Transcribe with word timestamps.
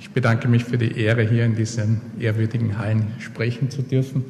Ich 0.00 0.10
bedanke 0.10 0.48
mich 0.48 0.64
für 0.64 0.78
die 0.78 1.00
Ehre, 1.00 1.22
hier 1.22 1.44
in 1.44 1.56
diesen 1.56 2.00
ehrwürdigen 2.20 2.78
Hallen 2.78 3.08
sprechen 3.18 3.70
zu 3.70 3.82
dürfen. 3.82 4.24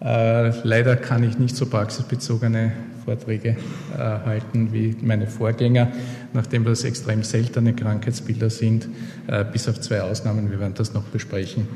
Äh, 0.00 0.50
leider 0.62 0.96
kann 0.96 1.24
ich 1.24 1.38
nicht 1.38 1.56
so 1.56 1.66
praxisbezogene 1.66 2.72
Vorträge 3.04 3.56
äh, 3.94 3.98
halten 3.98 4.72
wie 4.72 4.94
meine 5.02 5.26
Vorgänger, 5.26 5.88
nachdem 6.32 6.64
das 6.64 6.84
extrem 6.84 7.24
seltene 7.24 7.74
Krankheitsbilder 7.74 8.48
sind, 8.50 8.88
äh, 9.26 9.44
bis 9.44 9.68
auf 9.68 9.80
zwei 9.80 10.02
Ausnahmen, 10.02 10.50
wir 10.50 10.60
werden 10.60 10.74
das 10.76 10.94
noch 10.94 11.04
besprechen, 11.04 11.68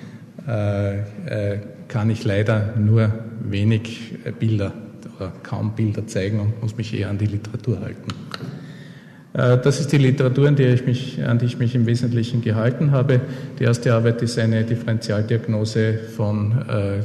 kann 0.44 2.10
ich 2.10 2.24
leider 2.24 2.74
nur 2.76 3.12
wenig 3.44 4.18
Bilder 4.40 4.72
oder 5.16 5.32
kaum 5.44 5.76
Bilder 5.76 6.08
zeigen 6.08 6.40
und 6.40 6.60
muss 6.60 6.76
mich 6.76 6.98
eher 6.98 7.10
an 7.10 7.18
die 7.18 7.26
Literatur 7.26 7.78
halten. 7.80 8.08
Äh, 9.34 9.58
das 9.58 9.80
ist 9.80 9.92
die 9.92 9.98
Literatur, 9.98 10.48
an 10.48 10.56
die, 10.56 10.64
ich 10.64 10.84
mich, 10.84 11.24
an 11.24 11.38
die 11.38 11.46
ich 11.46 11.58
mich 11.58 11.74
im 11.74 11.86
Wesentlichen 11.86 12.42
gehalten 12.42 12.90
habe. 12.90 13.20
Die 13.58 13.64
erste 13.64 13.94
Arbeit 13.94 14.22
ist 14.22 14.38
eine 14.38 14.64
Differentialdiagnose 14.64 15.94
von 15.94 16.52
äh, 16.68 17.00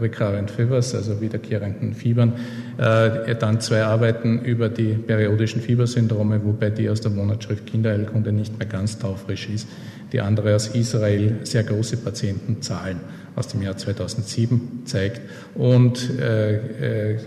Recurrent 0.00 0.50
Fevers, 0.50 0.94
also 0.94 1.20
wiederkehrenden 1.20 1.94
Fiebern. 1.94 2.34
Äh, 2.78 3.34
dann 3.36 3.60
zwei 3.60 3.84
Arbeiten 3.84 4.40
über 4.40 4.68
die 4.68 4.94
periodischen 4.94 5.60
Fiebersyndrome, 5.60 6.44
wobei 6.44 6.70
die 6.70 6.88
aus 6.88 7.00
der 7.00 7.10
Monatsschrift 7.10 7.66
Kinderheilkunde 7.66 8.32
nicht 8.32 8.58
mehr 8.58 8.68
ganz 8.68 8.98
taufrisch 8.98 9.48
ist. 9.48 9.68
Die 10.12 10.20
andere 10.20 10.54
aus 10.54 10.68
Israel 10.68 11.36
sehr 11.44 11.62
große 11.62 11.96
Patientenzahlen 11.96 13.00
aus 13.34 13.48
dem 13.48 13.62
Jahr 13.62 13.76
2007 13.76 14.82
zeigt. 14.84 15.22
Und 15.54 16.18
äh, 16.20 17.12
äh, 17.12 17.18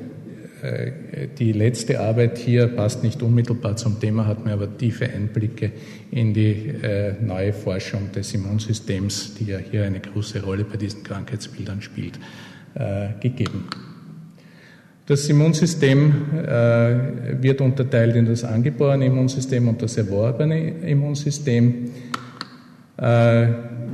die 1.37 1.51
letzte 1.51 1.99
Arbeit 1.99 2.37
hier 2.37 2.67
passt 2.67 3.03
nicht 3.03 3.21
unmittelbar 3.21 3.75
zum 3.75 3.99
Thema, 3.99 4.25
hat 4.25 4.45
mir 4.45 4.53
aber 4.53 4.77
tiefe 4.77 5.05
Einblicke 5.05 5.71
in 6.11 6.33
die 6.33 6.69
äh, 6.81 7.13
neue 7.21 7.53
Forschung 7.53 8.11
des 8.11 8.33
Immunsystems, 8.33 9.35
die 9.35 9.45
ja 9.45 9.57
hier 9.57 9.83
eine 9.83 9.99
große 9.99 10.43
Rolle 10.43 10.63
bei 10.63 10.77
diesen 10.77 11.03
Krankheitsbildern 11.03 11.81
spielt, 11.81 12.19
äh, 12.75 13.09
gegeben. 13.19 13.65
Das 15.07 15.29
Immunsystem 15.29 16.13
wird 17.39 17.61
unterteilt 17.61 18.15
in 18.15 18.25
das 18.25 18.43
angeborene 18.43 19.05
Immunsystem 19.05 19.67
und 19.67 19.79
das 19.79 19.97
erworbene 19.97 20.79
Immunsystem 20.79 21.91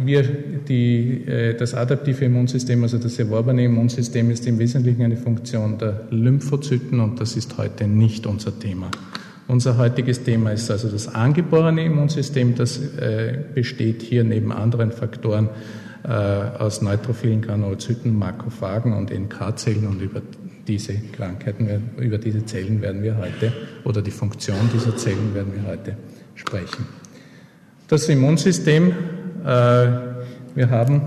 wir 0.03 0.23
die, 0.23 1.25
äh, 1.25 1.55
das 1.55 1.73
adaptive 1.73 2.25
Immunsystem, 2.25 2.83
also 2.83 2.97
das 2.97 3.17
erworbene 3.19 3.65
Immunsystem, 3.65 4.31
ist 4.31 4.47
im 4.47 4.59
Wesentlichen 4.59 5.03
eine 5.03 5.17
Funktion 5.17 5.77
der 5.77 6.07
Lymphozyten 6.09 6.99
und 6.99 7.19
das 7.19 7.35
ist 7.35 7.57
heute 7.57 7.87
nicht 7.87 8.25
unser 8.25 8.57
Thema. 8.57 8.89
Unser 9.47 9.77
heutiges 9.77 10.23
Thema 10.23 10.51
ist 10.51 10.71
also 10.71 10.87
das 10.87 11.13
angeborene 11.13 11.85
Immunsystem, 11.85 12.55
das 12.55 12.77
äh, 12.77 13.37
besteht 13.53 14.01
hier 14.01 14.23
neben 14.23 14.51
anderen 14.51 14.91
Faktoren 14.91 15.49
äh, 16.03 16.07
aus 16.07 16.81
neutrophilen 16.81 17.41
Granulozyten, 17.41 18.17
Makrophagen 18.17 18.93
und 18.93 19.11
NK-Zellen 19.11 19.87
und 19.87 20.01
über 20.01 20.21
diese 20.67 20.93
Krankheiten, 21.11 21.67
über 21.97 22.17
diese 22.17 22.45
Zellen 22.45 22.81
werden 22.81 23.03
wir 23.03 23.17
heute, 23.17 23.51
oder 23.83 24.01
die 24.01 24.11
Funktion 24.11 24.57
dieser 24.73 24.95
Zellen 24.95 25.33
werden 25.33 25.53
wir 25.53 25.69
heute 25.69 25.97
sprechen. 26.35 26.85
Das 27.87 28.07
Immunsystem 28.07 28.93
wir 29.43 30.69
haben, 30.69 31.01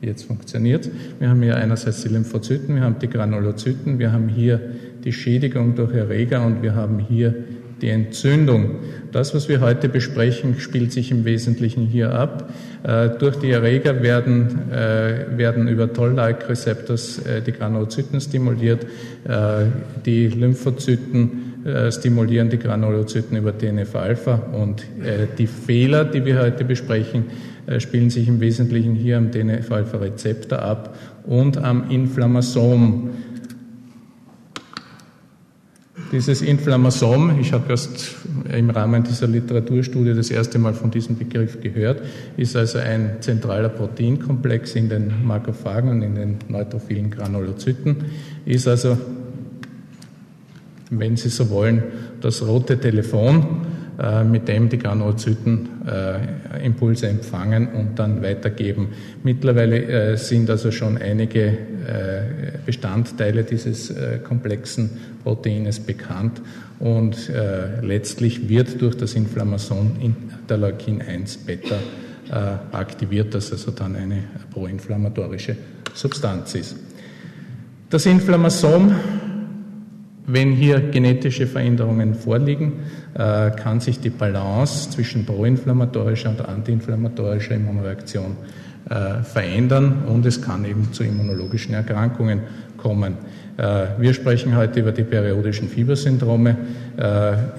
jetzt 0.00 0.24
funktioniert, 0.24 0.90
wir 1.18 1.28
haben 1.28 1.42
hier 1.42 1.56
einerseits 1.56 2.02
die 2.02 2.08
Lymphozyten, 2.08 2.76
wir 2.76 2.82
haben 2.82 2.98
die 3.00 3.08
Granulozyten, 3.08 3.98
wir 3.98 4.12
haben 4.12 4.28
hier 4.28 4.60
die 5.04 5.12
Schädigung 5.12 5.74
durch 5.74 5.94
Erreger 5.94 6.44
und 6.44 6.62
wir 6.62 6.74
haben 6.74 6.98
hier 6.98 7.34
die 7.80 7.90
Entzündung. 7.90 8.76
Das, 9.12 9.34
was 9.34 9.48
wir 9.48 9.60
heute 9.60 9.88
besprechen, 9.88 10.58
spielt 10.58 10.92
sich 10.92 11.10
im 11.10 11.24
Wesentlichen 11.24 11.86
hier 11.86 12.14
ab. 12.14 12.50
Äh, 12.82 13.10
durch 13.18 13.36
die 13.36 13.50
Erreger 13.50 14.02
werden, 14.02 14.70
äh, 14.70 15.36
werden 15.36 15.68
über 15.68 15.92
Toll-like-Rezeptors 15.92 17.18
äh, 17.18 17.42
die 17.42 17.52
Granulozyten 17.52 18.20
stimuliert, 18.20 18.84
äh, 19.24 19.66
die 20.04 20.28
Lymphozyten 20.28 21.53
äh, 21.64 21.90
stimulieren 21.90 22.50
die 22.50 22.58
Granulozyten 22.58 23.38
über 23.38 23.56
TNF-Alpha 23.56 24.34
und 24.52 24.82
äh, 25.02 25.26
die 25.38 25.46
Fehler, 25.46 26.04
die 26.04 26.24
wir 26.24 26.38
heute 26.38 26.62
besprechen, 26.62 27.24
äh, 27.66 27.80
spielen 27.80 28.10
sich 28.10 28.28
im 28.28 28.40
Wesentlichen 28.40 28.94
hier 28.94 29.16
am 29.16 29.32
TNF-Alpha-Rezeptor 29.32 30.58
ab 30.58 30.94
und 31.26 31.56
am 31.56 31.90
Inflammasom. 31.90 33.10
Dieses 36.12 36.42
Inflammasom, 36.42 37.40
ich 37.40 37.54
habe 37.54 37.70
erst 37.70 38.14
im 38.52 38.68
Rahmen 38.68 39.02
dieser 39.02 39.26
Literaturstudie 39.26 40.12
das 40.12 40.30
erste 40.30 40.58
Mal 40.58 40.74
von 40.74 40.90
diesem 40.90 41.16
Begriff 41.16 41.62
gehört, 41.62 42.02
ist 42.36 42.56
also 42.56 42.78
ein 42.78 43.16
zentraler 43.20 43.70
Proteinkomplex 43.70 44.74
in 44.74 44.90
den 44.90 45.24
Makrophagen 45.24 45.90
und 45.90 46.02
in 46.02 46.14
den 46.14 46.36
neutrophilen 46.48 47.10
Granulozyten, 47.10 48.04
ist 48.44 48.68
also 48.68 48.98
wenn 50.98 51.16
Sie 51.16 51.28
so 51.28 51.50
wollen, 51.50 51.82
das 52.20 52.46
rote 52.46 52.78
Telefon, 52.78 53.66
äh, 53.96 54.24
mit 54.24 54.48
dem 54.48 54.68
die 54.68 54.78
Granulozyten 54.78 55.68
äh, 55.86 56.66
Impulse 56.66 57.06
empfangen 57.06 57.68
und 57.68 57.96
dann 57.96 58.22
weitergeben. 58.22 58.88
Mittlerweile 59.22 59.84
äh, 59.84 60.16
sind 60.16 60.50
also 60.50 60.72
schon 60.72 60.98
einige 60.98 61.74
Bestandteile 62.64 63.44
dieses 63.44 63.92
komplexen 64.26 64.88
Proteines 65.22 65.80
bekannt 65.80 66.40
und 66.78 67.30
letztlich 67.82 68.48
wird 68.48 68.80
durch 68.80 68.96
das 68.96 69.12
Inflammason 69.12 69.96
Interleukin 70.00 71.02
1 71.02 71.36
Beta 71.36 71.76
aktiviert, 72.72 73.34
das 73.34 73.52
also 73.52 73.70
dann 73.70 73.96
eine 73.96 74.24
proinflammatorische 74.50 75.56
Substanz 75.92 76.54
ist. 76.54 76.74
Das 77.90 78.06
Inflammasom 78.06 78.94
wenn 80.26 80.52
hier 80.52 80.80
genetische 80.80 81.46
Veränderungen 81.46 82.14
vorliegen, 82.14 82.72
äh, 83.14 83.50
kann 83.50 83.80
sich 83.80 84.00
die 84.00 84.10
Balance 84.10 84.90
zwischen 84.90 85.26
proinflammatorischer 85.26 86.30
und 86.30 86.46
antiinflammatorischer 86.46 87.54
Immunreaktion 87.54 88.36
äh, 88.88 89.22
verändern 89.22 90.04
und 90.06 90.24
es 90.26 90.40
kann 90.40 90.64
eben 90.64 90.92
zu 90.92 91.04
immunologischen 91.04 91.74
Erkrankungen 91.74 92.40
kommen. 92.78 93.18
Äh, 93.56 93.86
wir 93.98 94.14
sprechen 94.14 94.56
heute 94.56 94.80
über 94.80 94.92
die 94.92 95.04
periodischen 95.04 95.68
Fiebersyndrome. 95.68 96.56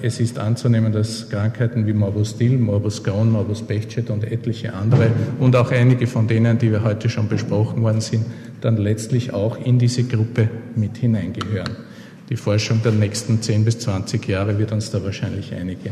Es 0.00 0.18
ist 0.18 0.38
anzunehmen, 0.38 0.92
dass 0.92 1.28
Krankheiten 1.28 1.86
wie 1.86 1.92
Morbus 1.92 2.38
Dill, 2.38 2.56
Morbus 2.56 3.04
Crohn, 3.04 3.30
Morbus 3.30 3.60
Bechet 3.60 4.08
und 4.08 4.24
etliche 4.24 4.72
andere 4.72 5.08
und 5.38 5.54
auch 5.56 5.70
einige 5.72 6.06
von 6.06 6.26
denen, 6.26 6.56
die 6.56 6.72
wir 6.72 6.82
heute 6.82 7.10
schon 7.10 7.28
besprochen 7.28 7.82
worden 7.82 8.00
sind, 8.00 8.24
dann 8.62 8.78
letztlich 8.78 9.34
auch 9.34 9.58
in 9.62 9.78
diese 9.78 10.04
Gruppe 10.04 10.48
mit 10.74 10.96
hineingehören. 10.96 11.85
Die 12.28 12.36
Forschung 12.36 12.82
der 12.82 12.92
nächsten 12.92 13.40
10 13.40 13.64
bis 13.64 13.78
20 13.80 14.26
Jahre 14.26 14.58
wird 14.58 14.72
uns 14.72 14.90
da 14.90 15.02
wahrscheinlich 15.04 15.54
einige 15.54 15.90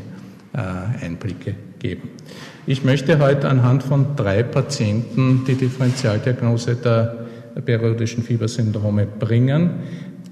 äh, 0.53 1.05
Einblicke 1.05 1.55
geben. 1.79 2.09
Ich 2.67 2.83
möchte 2.83 3.19
heute 3.19 3.49
anhand 3.49 3.83
von 3.83 4.17
drei 4.17 4.43
Patienten 4.43 5.45
die 5.47 5.55
Differentialdiagnose 5.55 6.77
der 6.77 7.27
periodischen 7.65 8.25
Fiebersyndrome 8.25 9.07
bringen. 9.07 9.71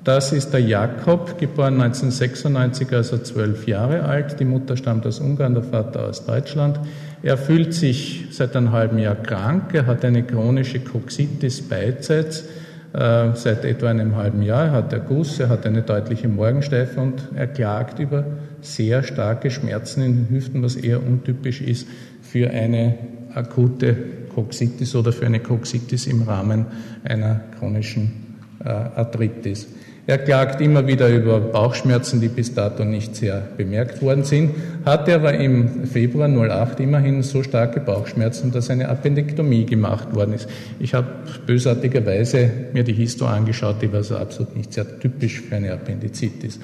Das 0.02 0.32
ist 0.32 0.50
der 0.50 0.60
Jakob, 0.60 1.38
geboren 1.38 1.80
1996, 1.80 2.92
also 2.92 3.18
zwölf 3.18 3.68
Jahre 3.68 4.02
alt. 4.02 4.40
Die 4.40 4.44
Mutter 4.44 4.76
stammt 4.76 5.06
aus 5.06 5.20
Ungarn, 5.20 5.54
der 5.54 5.62
Vater 5.62 6.08
aus 6.08 6.26
Deutschland. 6.26 6.80
Er 7.22 7.38
fühlt 7.38 7.72
sich 7.72 8.26
seit 8.32 8.56
einem 8.56 8.72
halben 8.72 8.98
Jahr 8.98 9.14
krank. 9.14 9.72
Er 9.74 9.86
hat 9.86 10.04
eine 10.04 10.24
chronische 10.24 10.80
Coxitis 10.80 11.62
beidseits 11.62 12.44
seit 12.92 13.64
etwa 13.64 13.88
einem 13.88 14.16
halben 14.16 14.42
Jahr. 14.42 14.66
Er 14.66 14.72
hat 14.72 14.92
er 14.92 15.00
Guss, 15.00 15.40
er 15.40 15.48
hat 15.48 15.64
eine 15.64 15.80
deutliche 15.80 16.28
Morgensteife 16.28 17.00
und 17.00 17.30
er 17.34 17.46
klagt 17.46 17.98
über 17.98 18.24
sehr 18.60 19.02
starke 19.02 19.50
Schmerzen 19.50 20.02
in 20.02 20.16
den 20.16 20.28
Hüften, 20.28 20.62
was 20.62 20.76
eher 20.76 21.02
untypisch 21.02 21.62
ist 21.62 21.88
für 22.20 22.50
eine 22.50 22.98
akute 23.34 23.96
Coxitis 24.34 24.94
oder 24.94 25.12
für 25.12 25.26
eine 25.26 25.40
Coxitis 25.40 26.06
im 26.06 26.22
Rahmen 26.22 26.66
einer 27.04 27.40
chronischen 27.58 28.38
äh, 28.64 28.68
Arthritis. 28.68 29.68
Er 30.04 30.18
klagt 30.18 30.60
immer 30.60 30.88
wieder 30.88 31.08
über 31.08 31.38
Bauchschmerzen, 31.38 32.20
die 32.20 32.26
bis 32.26 32.52
dato 32.52 32.84
nicht 32.84 33.14
sehr 33.14 33.40
bemerkt 33.56 34.02
worden 34.02 34.24
sind, 34.24 34.50
hatte 34.84 35.14
aber 35.14 35.34
im 35.34 35.84
Februar 35.86 36.28
08 36.28 36.80
immerhin 36.80 37.22
so 37.22 37.44
starke 37.44 37.78
Bauchschmerzen, 37.78 38.50
dass 38.50 38.68
eine 38.68 38.88
Appendektomie 38.88 39.64
gemacht 39.64 40.12
worden 40.12 40.34
ist. 40.34 40.48
Ich 40.80 40.92
habe 40.94 41.06
bösartigerweise 41.46 42.50
mir 42.72 42.82
die 42.82 42.94
Histo 42.94 43.26
angeschaut, 43.26 43.76
die 43.80 43.92
war 43.92 44.02
so 44.02 44.16
absolut 44.16 44.56
nicht 44.56 44.72
sehr 44.72 44.98
typisch 44.98 45.40
für 45.40 45.54
eine 45.54 45.72
Appendizitis. 45.72 46.58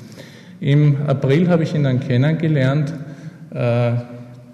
Im 0.61 0.96
April 1.06 1.49
habe 1.49 1.62
ich 1.62 1.75
ihn 1.75 1.84
dann 1.84 2.00
kennengelernt. 2.00 2.93
Äh, 3.55 3.93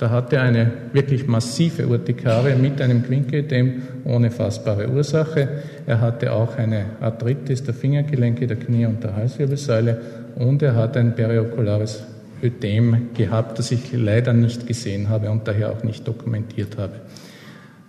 da 0.04 0.10
hatte 0.10 0.36
er 0.36 0.42
eine 0.42 0.70
wirklich 0.92 1.26
massive 1.26 1.88
Urtikarie 1.88 2.56
mit 2.56 2.78
einem 2.82 3.02
Quinködem 3.02 3.80
ohne 4.04 4.30
fassbare 4.30 4.90
Ursache. 4.90 5.48
Er 5.86 6.02
hatte 6.02 6.30
auch 6.30 6.58
eine 6.58 6.84
Arthritis 7.00 7.62
der 7.62 7.72
Fingergelenke, 7.72 8.46
der 8.46 8.58
Knie 8.58 8.84
und 8.84 9.02
der 9.02 9.16
Halswirbelsäule 9.16 9.98
und 10.34 10.60
er 10.60 10.74
hat 10.74 10.98
ein 10.98 11.14
periokulares 11.14 12.04
Ödem 12.42 13.14
gehabt, 13.14 13.58
das 13.58 13.72
ich 13.72 13.94
leider 13.94 14.34
nicht 14.34 14.66
gesehen 14.66 15.08
habe 15.08 15.30
und 15.30 15.48
daher 15.48 15.72
auch 15.72 15.82
nicht 15.84 16.06
dokumentiert 16.06 16.76
habe. 16.76 16.92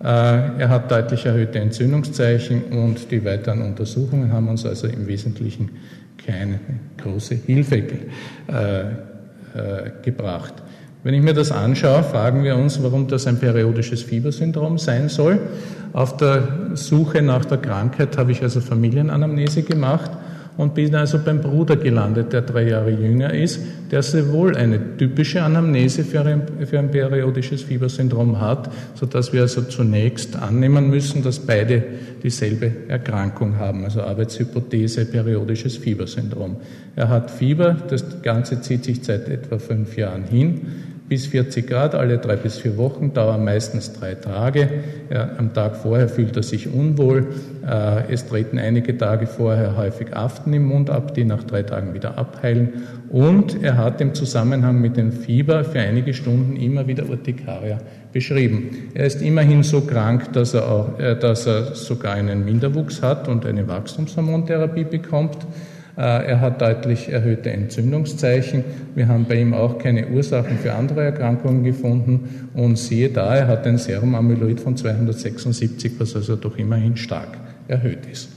Äh, 0.01 0.61
er 0.61 0.69
hat 0.69 0.89
deutlich 0.89 1.25
erhöhte 1.25 1.59
Entzündungszeichen 1.59 2.63
und 2.71 3.11
die 3.11 3.25
weiteren 3.25 3.61
Untersuchungen 3.61 4.31
haben 4.31 4.47
uns 4.47 4.65
also 4.65 4.87
im 4.87 5.05
Wesentlichen 5.05 5.69
keine 6.25 6.61
große 6.97 7.35
Hilfe 7.45 7.75
äh, 7.75 8.81
äh, 8.83 9.91
gebracht. 10.01 10.53
Wenn 11.05 11.13
ich 11.13 11.21
mir 11.21 11.35
das 11.35 11.51
anschaue, 11.51 12.01
fragen 12.01 12.43
wir 12.43 12.55
uns, 12.55 12.81
warum 12.81 13.07
das 13.07 13.27
ein 13.27 13.37
periodisches 13.37 14.01
Fiebersyndrom 14.01 14.79
sein 14.79 15.07
soll. 15.07 15.37
Auf 15.93 16.17
der 16.17 16.71
Suche 16.73 17.21
nach 17.21 17.45
der 17.45 17.59
Krankheit 17.59 18.17
habe 18.17 18.31
ich 18.31 18.41
also 18.41 18.59
Familienanamnese 18.59 19.61
gemacht 19.61 20.09
und 20.57 20.73
bin 20.73 20.95
also 20.95 21.19
beim 21.23 21.41
Bruder 21.41 21.75
gelandet, 21.75 22.33
der 22.33 22.41
drei 22.41 22.69
Jahre 22.69 22.89
jünger 22.89 23.31
ist, 23.35 23.59
der 23.91 24.01
sehr 24.01 24.31
wohl 24.31 24.57
eine 24.57 24.97
typische 24.97 25.43
Anamnese 25.43 26.03
für 26.03 26.21
ein, 26.21 26.41
für 26.65 26.79
ein 26.79 26.89
periodisches 26.89 27.61
Fiebersyndrom 27.61 28.41
hat, 28.41 28.71
sodass 28.95 29.31
wir 29.31 29.41
also 29.41 29.61
zunächst 29.61 30.35
annehmen 30.35 30.89
müssen, 30.89 31.21
dass 31.21 31.37
beide 31.37 31.83
dieselbe 32.23 32.71
Erkrankung 32.87 33.59
haben, 33.59 33.83
also 33.83 34.01
Arbeitshypothese 34.01 35.05
periodisches 35.05 35.77
Fiebersyndrom. 35.77 36.55
Er 36.95 37.09
hat 37.09 37.29
Fieber, 37.29 37.77
das 37.89 38.23
Ganze 38.23 38.59
zieht 38.61 38.85
sich 38.85 39.03
seit 39.03 39.29
etwa 39.29 39.59
fünf 39.59 39.95
Jahren 39.97 40.23
hin 40.23 40.61
bis 41.07 41.27
40 41.27 41.67
Grad 41.67 41.93
alle 41.93 42.17
drei 42.17 42.35
bis 42.35 42.57
vier 42.57 42.77
Wochen, 42.77 43.13
dauern 43.13 43.43
meistens 43.43 43.93
drei 43.93 44.15
Tage. 44.15 44.69
Ja, 45.11 45.29
am 45.37 45.53
Tag 45.53 45.75
vorher 45.75 46.09
fühlt 46.09 46.35
er 46.35 46.43
sich 46.43 46.73
unwohl. 46.73 47.27
Äh, 47.65 48.11
es 48.11 48.25
treten 48.25 48.57
einige 48.57 48.97
Tage 48.97 49.27
vorher 49.27 49.77
häufig 49.77 50.15
Aften 50.15 50.53
im 50.53 50.65
Mund 50.65 50.89
ab, 50.89 51.13
die 51.13 51.23
nach 51.23 51.43
drei 51.43 51.61
Tagen 51.61 51.93
wieder 51.93 52.17
abheilen. 52.17 52.83
Und 53.09 53.63
er 53.63 53.77
hat 53.77 54.01
im 54.01 54.15
Zusammenhang 54.15 54.81
mit 54.81 54.97
dem 54.97 55.11
Fieber 55.11 55.63
für 55.63 55.79
einige 55.79 56.13
Stunden 56.15 56.55
immer 56.55 56.87
wieder 56.87 57.07
Urtikaria 57.07 57.77
beschrieben. 58.11 58.89
Er 58.95 59.05
ist 59.05 59.21
immerhin 59.21 59.61
so 59.61 59.81
krank, 59.81 60.33
dass 60.33 60.55
er, 60.55 60.71
auch, 60.71 60.99
äh, 60.99 61.15
dass 61.19 61.45
er 61.45 61.75
sogar 61.75 62.13
einen 62.15 62.45
Minderwuchs 62.45 63.03
hat 63.03 63.27
und 63.27 63.45
eine 63.45 63.67
Wachstumshormontherapie 63.67 64.85
bekommt. 64.85 65.37
Äh, 65.97 66.01
er 66.01 66.41
hat 66.41 66.61
deutlich 66.61 67.09
erhöhte 67.09 67.51
Entzündungszeichen. 67.51 68.63
Wir 68.95 69.07
haben 69.07 69.25
bei 69.25 69.35
ihm 69.35 69.53
auch 69.53 69.77
keine 69.77 70.07
Ursachen 70.07 70.57
für 70.57 70.73
andere 70.73 71.03
Erkrankungen 71.03 71.63
gefunden. 71.63 72.49
Und 72.53 72.77
siehe 72.77 73.09
da, 73.09 73.35
er 73.35 73.47
hat 73.47 73.65
ein 73.65 73.77
Serumamyloid 73.77 74.59
von 74.59 74.75
276, 74.75 75.93
was 75.97 76.15
also 76.15 76.35
doch 76.35 76.57
immerhin 76.57 76.97
stark 76.97 77.37
erhöht 77.67 78.05
ist. 78.11 78.29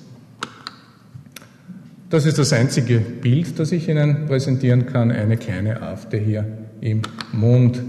Das 2.11 2.25
ist 2.25 2.39
das 2.39 2.53
einzige 2.55 3.01
Bild, 3.01 3.59
das 3.59 3.71
ich 3.73 3.89
Ihnen 3.89 4.27
präsentieren 4.27 4.87
kann. 4.87 5.11
Eine 5.11 5.37
kleine 5.37 5.83
Afte 5.83 6.17
hier 6.17 6.47
im 6.81 7.03
Mund. 7.33 7.83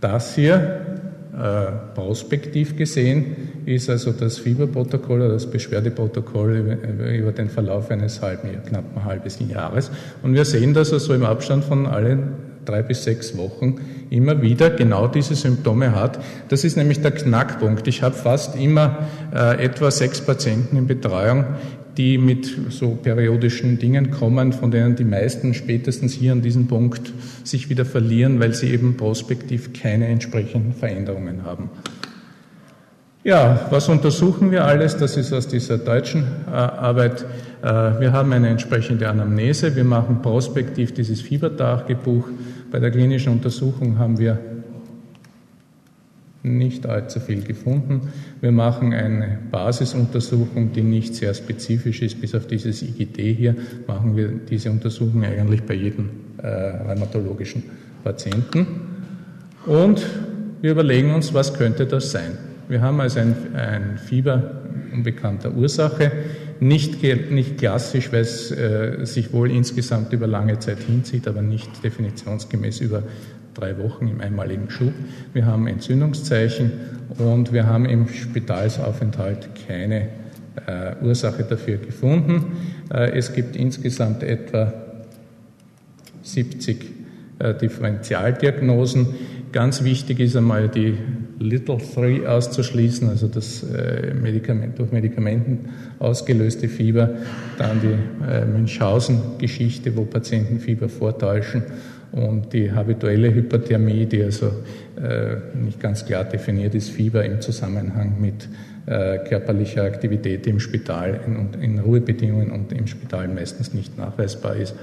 Das 0.00 0.34
hier 0.34 0.87
prospektiv 1.94 2.76
gesehen 2.76 3.36
ist 3.66 3.88
also 3.88 4.12
das 4.12 4.38
Fieberprotokoll 4.38 5.20
oder 5.20 5.34
das 5.34 5.50
Beschwerdeprotokoll 5.50 6.78
über, 7.16 7.32
den 7.32 7.48
Verlauf 7.48 7.90
eines 7.90 8.20
halben, 8.22 8.48
knapp 8.66 8.84
ein 8.96 9.04
halbes 9.04 9.38
Jahres. 9.48 9.90
Und 10.22 10.34
wir 10.34 10.44
sehen, 10.44 10.74
dass 10.74 10.92
er 10.92 11.00
so 11.00 11.14
im 11.14 11.24
Abstand 11.24 11.64
von 11.64 11.86
allen 11.86 12.48
drei 12.68 12.82
bis 12.82 13.04
sechs 13.04 13.36
Wochen 13.36 13.76
immer 14.10 14.42
wieder 14.42 14.70
genau 14.70 15.08
diese 15.08 15.34
Symptome 15.34 15.94
hat. 15.94 16.18
Das 16.48 16.64
ist 16.64 16.76
nämlich 16.76 17.00
der 17.00 17.12
Knackpunkt. 17.12 17.88
Ich 17.88 18.02
habe 18.02 18.14
fast 18.14 18.56
immer 18.56 19.08
äh, 19.34 19.64
etwa 19.64 19.90
sechs 19.90 20.20
Patienten 20.20 20.76
in 20.76 20.86
Betreuung, 20.86 21.44
die 21.98 22.16
mit 22.16 22.48
so 22.70 22.90
periodischen 22.90 23.78
Dingen 23.78 24.12
kommen, 24.12 24.52
von 24.52 24.70
denen 24.70 24.94
die 24.94 25.04
meisten 25.04 25.52
spätestens 25.52 26.12
hier 26.12 26.32
an 26.32 26.40
diesem 26.40 26.68
Punkt 26.68 27.12
sich 27.42 27.68
wieder 27.68 27.84
verlieren, 27.84 28.38
weil 28.40 28.54
sie 28.54 28.70
eben 28.70 28.96
prospektiv 28.96 29.72
keine 29.72 30.06
entsprechenden 30.06 30.72
Veränderungen 30.72 31.44
haben. 31.44 31.68
Ja, 33.24 33.66
was 33.70 33.88
untersuchen 33.88 34.52
wir 34.52 34.64
alles? 34.64 34.96
Das 34.96 35.16
ist 35.16 35.32
aus 35.32 35.48
dieser 35.48 35.76
deutschen 35.76 36.22
äh, 36.46 36.50
Arbeit. 36.52 37.26
Äh, 37.62 37.66
wir 38.00 38.12
haben 38.12 38.32
eine 38.32 38.48
entsprechende 38.48 39.08
Anamnese. 39.08 39.74
Wir 39.74 39.84
machen 39.84 40.22
prospektiv 40.22 40.94
dieses 40.94 41.20
Fiebertagebuch. 41.20 42.28
Bei 42.70 42.78
der 42.78 42.92
klinischen 42.92 43.32
Untersuchung 43.32 43.98
haben 43.98 44.18
wir 44.18 44.38
nicht 46.42 46.86
allzu 46.86 47.20
viel 47.20 47.42
gefunden. 47.42 48.12
Wir 48.40 48.52
machen 48.52 48.92
eine 48.92 49.38
Basisuntersuchung, 49.50 50.72
die 50.72 50.82
nicht 50.82 51.14
sehr 51.14 51.34
spezifisch 51.34 52.02
ist, 52.02 52.20
bis 52.20 52.34
auf 52.34 52.46
dieses 52.46 52.82
IGD 52.82 53.34
hier, 53.34 53.56
machen 53.86 54.16
wir 54.16 54.28
diese 54.28 54.70
Untersuchung 54.70 55.24
eigentlich 55.24 55.62
bei 55.62 55.74
jedem 55.74 56.10
äh, 56.38 56.46
rheumatologischen 56.46 57.64
Patienten. 58.04 58.66
Und 59.66 60.06
wir 60.62 60.72
überlegen 60.72 61.12
uns, 61.12 61.34
was 61.34 61.54
könnte 61.54 61.86
das 61.86 62.12
sein. 62.12 62.38
Wir 62.68 62.82
haben 62.82 63.00
also 63.00 63.20
ein, 63.20 63.34
ein 63.54 63.98
Fieber 63.98 64.62
unbekannter 64.92 65.54
Ursache, 65.54 66.12
nicht, 66.60 67.02
nicht 67.02 67.58
klassisch, 67.58 68.12
weil 68.12 68.22
es 68.22 68.50
äh, 68.50 69.04
sich 69.04 69.32
wohl 69.32 69.50
insgesamt 69.50 70.12
über 70.12 70.26
lange 70.26 70.58
Zeit 70.58 70.78
hinzieht, 70.80 71.28
aber 71.28 71.40
nicht 71.40 71.84
definitionsgemäß 71.84 72.80
über 72.80 73.04
drei 73.58 73.76
Wochen 73.78 74.06
im 74.06 74.20
einmaligen 74.20 74.70
Schub. 74.70 74.92
Wir 75.32 75.46
haben 75.46 75.66
Entzündungszeichen 75.66 76.72
und 77.18 77.52
wir 77.52 77.66
haben 77.66 77.86
im 77.86 78.08
Spitalsaufenthalt 78.08 79.48
keine 79.66 80.08
äh, 80.66 80.94
Ursache 81.02 81.42
dafür 81.42 81.78
gefunden. 81.78 82.56
Äh, 82.92 83.16
es 83.16 83.32
gibt 83.32 83.56
insgesamt 83.56 84.22
etwa 84.22 84.72
70 86.22 86.86
äh, 87.38 87.54
Differentialdiagnosen. 87.54 89.06
Ganz 89.50 89.82
wichtig 89.82 90.20
ist 90.20 90.36
einmal 90.36 90.68
die 90.68 90.98
Little 91.40 91.78
Three 91.78 92.26
auszuschließen, 92.26 93.08
also 93.08 93.28
das 93.28 93.62
äh, 93.62 94.12
Medikament, 94.14 94.78
durch 94.78 94.92
Medikamenten 94.92 95.70
ausgelöste 95.98 96.68
Fieber, 96.68 97.10
dann 97.56 97.80
die 97.80 98.26
äh, 98.28 98.44
Münchhausen-Geschichte, 98.44 99.96
wo 99.96 100.04
Patienten 100.04 100.60
Fieber 100.60 100.88
vortäuschen 100.88 101.62
und 102.12 102.52
die 102.52 102.72
habituelle 102.72 103.32
Hyperthermie, 103.32 104.06
die 104.06 104.22
also 104.22 104.46
äh, 104.46 105.36
nicht 105.54 105.80
ganz 105.80 106.04
klar 106.04 106.24
definiert 106.24 106.74
ist, 106.74 106.90
Fieber 106.90 107.24
im 107.24 107.40
Zusammenhang 107.40 108.20
mit 108.20 108.48
äh, 108.86 109.18
körperlicher 109.18 109.82
Aktivität 109.82 110.46
im 110.46 110.60
Spital 110.60 111.20
in, 111.26 111.62
in, 111.62 111.78
Ruhebedingungen 111.78 112.50
und 112.50 112.72
im 112.72 112.86
Spital 112.86 113.28
meistens 113.28 113.74
nicht 113.74 113.98
nachweisbar 113.98 114.56
ist. 114.56 114.74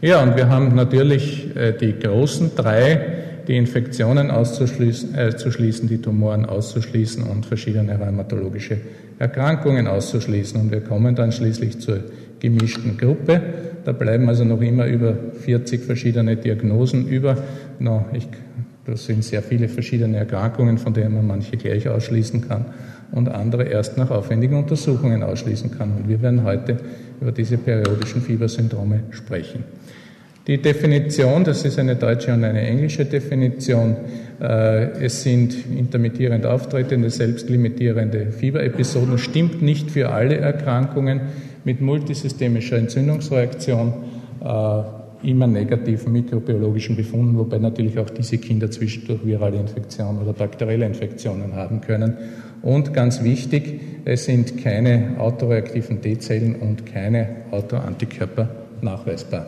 Ja, 0.00 0.22
und 0.22 0.36
wir 0.36 0.48
haben 0.48 0.74
natürlich 0.74 1.54
äh, 1.54 1.72
die 1.72 1.98
großen 1.98 2.52
drei, 2.56 3.00
die 3.46 3.56
Infektionen 3.56 4.30
auszuschließen, 4.30 5.14
äh, 5.14 5.30
die 5.82 5.98
Tumoren 5.98 6.46
auszuschließen 6.46 7.24
und 7.24 7.44
verschiedene 7.44 7.98
rheumatologische 7.98 8.78
Erkrankungen 9.18 9.86
auszuschließen. 9.86 10.60
Und 10.60 10.70
wir 10.70 10.80
kommen 10.80 11.14
dann 11.14 11.30
schließlich 11.30 11.78
zur 11.78 12.00
gemischten 12.40 12.96
Gruppe. 12.96 13.40
Da 13.84 13.92
bleiben 13.92 14.28
also 14.28 14.44
noch 14.44 14.60
immer 14.60 14.86
über 14.86 15.14
40 15.40 15.82
verschiedene 15.82 16.36
Diagnosen 16.36 17.08
über. 17.08 17.36
No, 17.78 18.06
ich, 18.12 18.28
das 18.84 19.06
sind 19.06 19.24
sehr 19.24 19.42
viele 19.42 19.68
verschiedene 19.68 20.16
Erkrankungen, 20.18 20.78
von 20.78 20.94
denen 20.94 21.14
man 21.14 21.26
manche 21.26 21.56
gleich 21.56 21.88
ausschließen 21.88 22.48
kann 22.48 22.66
und 23.12 23.28
andere 23.28 23.64
erst 23.64 23.98
nach 23.98 24.10
aufwendigen 24.10 24.56
Untersuchungen 24.56 25.22
ausschließen 25.22 25.70
kann. 25.76 25.92
Und 25.96 26.08
wir 26.08 26.20
werden 26.22 26.44
heute 26.44 26.78
über 27.20 27.32
diese 27.32 27.58
periodischen 27.58 28.22
Fiebersyndrome 28.22 29.00
sprechen. 29.10 29.64
Die 30.46 30.60
Definition, 30.60 31.44
das 31.44 31.64
ist 31.64 31.78
eine 31.78 31.94
deutsche 31.94 32.32
und 32.32 32.42
eine 32.42 32.62
englische 32.62 33.04
Definition. 33.04 33.96
Äh, 34.40 35.04
es 35.04 35.22
sind 35.22 35.54
intermittierend 35.78 36.46
auftretende, 36.46 37.10
selbstlimitierende 37.10 38.32
Fieberepisoden. 38.32 39.18
Stimmt 39.18 39.62
nicht 39.62 39.92
für 39.92 40.10
alle 40.10 40.38
Erkrankungen 40.38 41.20
mit 41.64 41.80
multisystemischer 41.80 42.78
Entzündungsreaktion, 42.78 43.92
äh, 44.44 44.82
immer 45.22 45.46
negativen 45.46 46.12
mikrobiologischen 46.12 46.96
Befunden, 46.96 47.38
wobei 47.38 47.58
natürlich 47.58 47.98
auch 47.98 48.10
diese 48.10 48.38
Kinder 48.38 48.70
zwischendurch 48.70 49.24
virale 49.24 49.56
Infektionen 49.56 50.20
oder 50.20 50.32
bakterielle 50.32 50.84
Infektionen 50.86 51.54
haben 51.54 51.80
können. 51.80 52.16
Und 52.62 52.92
ganz 52.92 53.22
wichtig, 53.22 53.80
es 54.04 54.24
sind 54.24 54.62
keine 54.62 55.16
autoreaktiven 55.18 56.00
T-Zellen 56.00 56.56
und 56.56 56.86
keine 56.86 57.28
Autoantikörper 57.50 58.48
nachweisbar. 58.80 59.46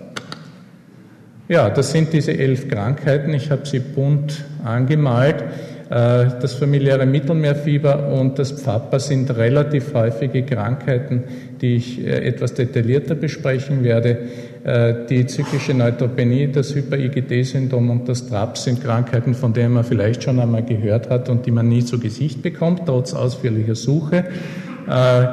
Ja, 1.48 1.68
das 1.68 1.92
sind 1.92 2.12
diese 2.12 2.36
elf 2.36 2.68
Krankheiten. 2.68 3.34
Ich 3.34 3.50
habe 3.50 3.66
sie 3.66 3.80
bunt 3.80 4.44
angemalt. 4.64 5.44
Äh, 5.90 6.26
das 6.40 6.54
familiäre 6.54 7.04
Mittelmeerfieber 7.04 8.08
und 8.08 8.38
das 8.38 8.52
Pfapper 8.52 8.98
sind 9.00 9.30
relativ 9.36 9.92
häufige 9.92 10.42
Krankheiten, 10.42 11.24
die 11.60 11.76
ich 11.76 12.04
äh, 12.04 12.26
etwas 12.26 12.54
detaillierter 12.54 13.14
besprechen 13.14 13.84
werde. 13.84 14.18
Äh, 14.64 14.94
die 15.10 15.26
zyklische 15.26 15.74
Neutropenie, 15.74 16.50
das 16.50 16.74
Hyper-IgD-Syndrom 16.74 17.90
und 17.90 18.08
das 18.08 18.26
TRAPS 18.26 18.64
sind 18.64 18.82
Krankheiten, 18.82 19.34
von 19.34 19.52
denen 19.52 19.74
man 19.74 19.84
vielleicht 19.84 20.22
schon 20.22 20.40
einmal 20.40 20.64
gehört 20.64 21.10
hat 21.10 21.28
und 21.28 21.44
die 21.44 21.50
man 21.50 21.68
nie 21.68 21.84
zu 21.84 21.98
Gesicht 21.98 22.42
bekommt, 22.42 22.82
trotz 22.86 23.12
ausführlicher 23.12 23.74
Suche, 23.74 24.24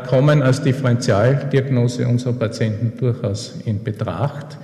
kommen 0.07 0.41
als 0.41 0.61
Differentialdiagnose 0.61 2.07
unserer 2.07 2.31
Patienten 2.31 2.93
durchaus 2.97 3.59
in 3.65 3.83
Betracht. 3.83 4.57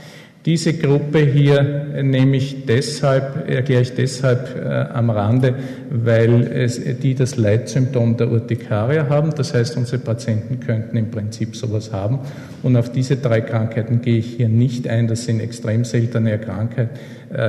Diese 0.47 0.75
Gruppe 0.75 1.19
hier 1.19 1.87
nehme 2.03 2.37
ich 2.37 2.65
deshalb, 2.65 3.49
erkläre 3.49 3.81
ich 3.81 3.95
deshalb 3.95 4.55
äh, 4.55 4.69
am 4.93 5.09
Rande, 5.09 5.55
weil 5.89 6.41
es, 6.43 6.79
die 7.01 7.15
das 7.15 7.35
Leitsymptom 7.35 8.15
der 8.15 8.31
Urtikaria 8.31 9.09
haben. 9.09 9.31
Das 9.35 9.53
heißt, 9.53 9.75
unsere 9.75 9.97
Patienten 9.97 10.61
könnten 10.61 10.95
im 10.95 11.11
Prinzip 11.11 11.57
sowas 11.57 11.91
haben. 11.91 12.19
Und 12.63 12.77
auf 12.77 12.93
diese 12.93 13.17
drei 13.17 13.41
Krankheiten 13.41 13.99
gehe 13.99 14.19
ich 14.19 14.37
hier 14.37 14.47
nicht 14.47 14.87
ein. 14.87 15.09
Das 15.09 15.25
sind 15.25 15.41
extrem 15.41 15.83
seltene 15.83 16.31
äh, 16.31 16.87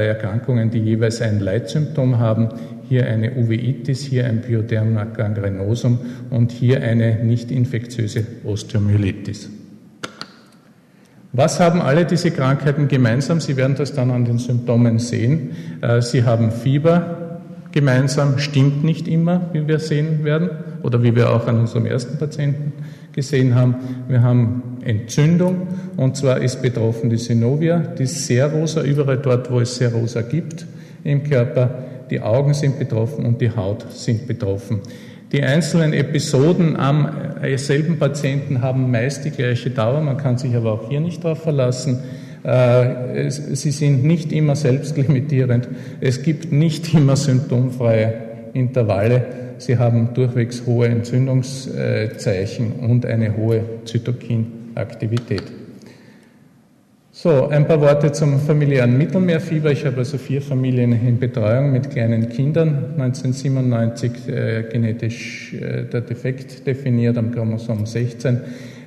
Erkrankungen, 0.08 0.70
die 0.70 0.80
jeweils 0.80 1.22
ein 1.22 1.38
Leitsymptom 1.38 2.18
haben. 2.18 2.48
Hier 2.88 3.06
eine 3.06 3.36
Uveitis, 3.36 4.02
hier 4.02 4.26
ein 4.26 4.42
Pyoderma 4.42 5.04
gangrenosum 5.04 6.00
und 6.30 6.50
hier 6.50 6.82
eine 6.82 7.22
nicht 7.22 7.52
infektiöse 7.52 8.26
Osteomyelitis. 8.42 9.50
Was 11.32 11.60
haben 11.60 11.82
alle 11.82 12.06
diese 12.06 12.30
Krankheiten 12.30 12.88
gemeinsam? 12.88 13.40
Sie 13.40 13.56
werden 13.56 13.76
das 13.76 13.92
dann 13.92 14.10
an 14.10 14.24
den 14.24 14.38
Symptomen 14.38 14.98
sehen. 14.98 15.50
Äh, 15.82 16.00
sie 16.00 16.24
haben 16.24 16.50
Fieber 16.50 17.40
gemeinsam, 17.72 18.38
stimmt 18.38 18.82
nicht 18.82 19.06
immer, 19.06 19.42
wie 19.52 19.68
wir 19.68 19.78
sehen 19.78 20.24
werden, 20.24 20.50
oder 20.82 21.02
wie 21.02 21.14
wir 21.14 21.30
auch 21.30 21.46
an 21.46 21.60
unserem 21.60 21.86
ersten 21.86 22.18
Patienten 22.18 22.72
gesehen 23.12 23.54
haben. 23.54 23.76
Wir 24.08 24.22
haben 24.22 24.78
Entzündung, 24.84 25.66
und 25.96 26.16
zwar 26.16 26.40
ist 26.40 26.62
betroffen 26.62 27.10
die 27.10 27.18
Synovia, 27.18 27.78
die 27.78 28.06
Serosa, 28.06 28.82
überall 28.82 29.18
dort, 29.18 29.50
wo 29.50 29.60
es 29.60 29.76
Serosa 29.76 30.22
gibt 30.22 30.66
im 31.04 31.24
Körper. 31.24 31.84
Die 32.10 32.20
Augen 32.20 32.54
sind 32.54 32.78
betroffen 32.78 33.26
und 33.26 33.40
die 33.40 33.54
Haut 33.54 33.84
sind 33.92 34.26
betroffen. 34.26 34.80
Die 35.32 35.42
einzelnen 35.42 35.92
Episoden 35.92 36.76
am 36.76 37.08
äh, 37.42 37.58
selben 37.58 37.98
Patienten 37.98 38.62
haben 38.62 38.90
meist 38.90 39.24
die 39.26 39.30
gleiche 39.30 39.70
Dauer, 39.70 40.00
man 40.00 40.16
kann 40.16 40.38
sich 40.38 40.56
aber 40.56 40.72
auch 40.72 40.88
hier 40.88 41.00
nicht 41.00 41.22
darauf 41.22 41.42
verlassen. 41.42 42.02
Äh, 42.44 43.30
sie 43.30 43.70
sind 43.70 44.04
nicht 44.04 44.32
immer 44.32 44.56
selbstlimitierend. 44.56 45.68
Es 46.00 46.22
gibt 46.22 46.50
nicht 46.50 46.94
immer 46.94 47.16
symptomfreie 47.16 48.14
Intervalle. 48.54 49.26
Sie 49.58 49.76
haben 49.76 50.14
durchwegs 50.14 50.62
hohe 50.64 50.86
Entzündungszeichen 50.86 52.72
und 52.80 53.04
eine 53.04 53.36
hohe 53.36 53.62
Zytokinaktivität. 53.84 55.42
So, 57.20 57.48
ein 57.48 57.66
paar 57.66 57.80
Worte 57.80 58.12
zum 58.12 58.38
familiären 58.38 58.96
Mittelmeerfieber. 58.96 59.72
Ich 59.72 59.84
habe 59.84 59.96
also 59.96 60.18
vier 60.18 60.40
Familien 60.40 60.92
in 60.92 61.18
Betreuung 61.18 61.72
mit 61.72 61.90
kleinen 61.90 62.28
Kindern. 62.28 62.94
1997 62.96 64.28
äh, 64.28 64.62
genetisch 64.70 65.52
äh, 65.52 65.82
der 65.86 66.02
Defekt 66.02 66.64
definiert 66.64 67.18
am 67.18 67.32
Chromosom 67.32 67.86
16. 67.86 68.38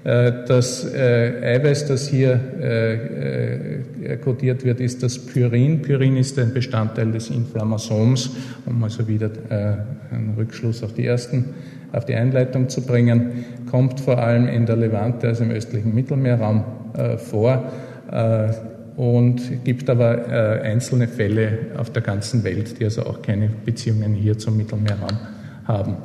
Äh, 0.05 0.31
das 0.47 0.93
äh, 0.93 1.57
Eiweiß, 1.57 1.87
das 1.87 2.07
hier 2.07 2.39
äh, 2.61 4.15
kodiert 4.23 4.63
wird, 4.63 4.79
ist 4.79 5.03
das 5.03 5.19
Pyrin. 5.19 5.81
Pyrin 5.81 6.15
ist 6.15 6.39
ein 6.39 6.53
Bestandteil 6.53 7.11
des 7.11 7.31
Inflammasoms, 7.31 8.31
um 8.65 8.81
also 8.81 9.09
wieder 9.09 9.29
einen 9.49 10.35
Rückschluss 10.37 10.83
auf 10.83 10.93
die 10.93 11.05
ersten 11.05 11.49
auf 11.91 12.05
die 12.05 12.15
Einleitung 12.15 12.69
zu 12.69 12.85
bringen, 12.85 13.43
kommt 13.69 13.99
vor 13.99 14.17
allem 14.17 14.47
in 14.47 14.65
der 14.65 14.77
Levante, 14.77 15.27
also 15.27 15.43
im 15.43 15.51
östlichen 15.51 15.93
Mittelmeerraum, 15.93 16.63
vor 17.17 17.69
und 18.97 19.63
gibt 19.63 19.89
aber 19.89 20.27
äh, 20.27 20.61
einzelne 20.61 21.07
Fälle 21.07 21.57
auf 21.77 21.91
der 21.91 22.01
ganzen 22.01 22.43
Welt, 22.43 22.79
die 22.79 22.83
also 22.83 23.03
auch 23.03 23.21
keine 23.21 23.49
Beziehungen 23.65 24.13
hier 24.13 24.37
zum 24.37 24.57
Mittelmeerraum 24.57 25.17
haben. 25.65 25.97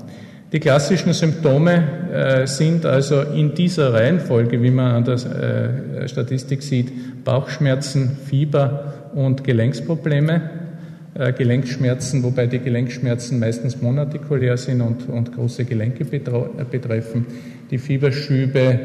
Die 0.53 0.61
klassischen 0.61 1.13
Symptome 1.13 1.83
äh, 2.13 2.47
sind 2.47 2.87
also 2.87 3.23
in 3.23 3.55
dieser 3.55 3.93
Reihenfolge, 3.93 4.63
wie 4.63 4.71
man 4.71 4.95
an 4.95 5.05
der 5.05 6.09
Statistik 6.09 6.63
sieht, 6.63 7.25
Bauchschmerzen, 7.25 8.17
Fieber 8.27 9.11
und 9.15 9.45
Gelenksprobleme. 9.45 10.51
Gelenkschmerzen, 11.39 12.23
wobei 12.23 12.47
die 12.47 12.59
Gelenkschmerzen 12.59 13.39
meistens 13.39 13.81
monartikulär 13.81 14.59
sind 14.59 14.83
und, 14.83 15.09
und 15.09 15.35
große 15.35 15.65
Gelenke 15.65 16.05
betreffen. 16.05 17.25
Die 17.71 17.79
Fieberschübe 17.79 18.79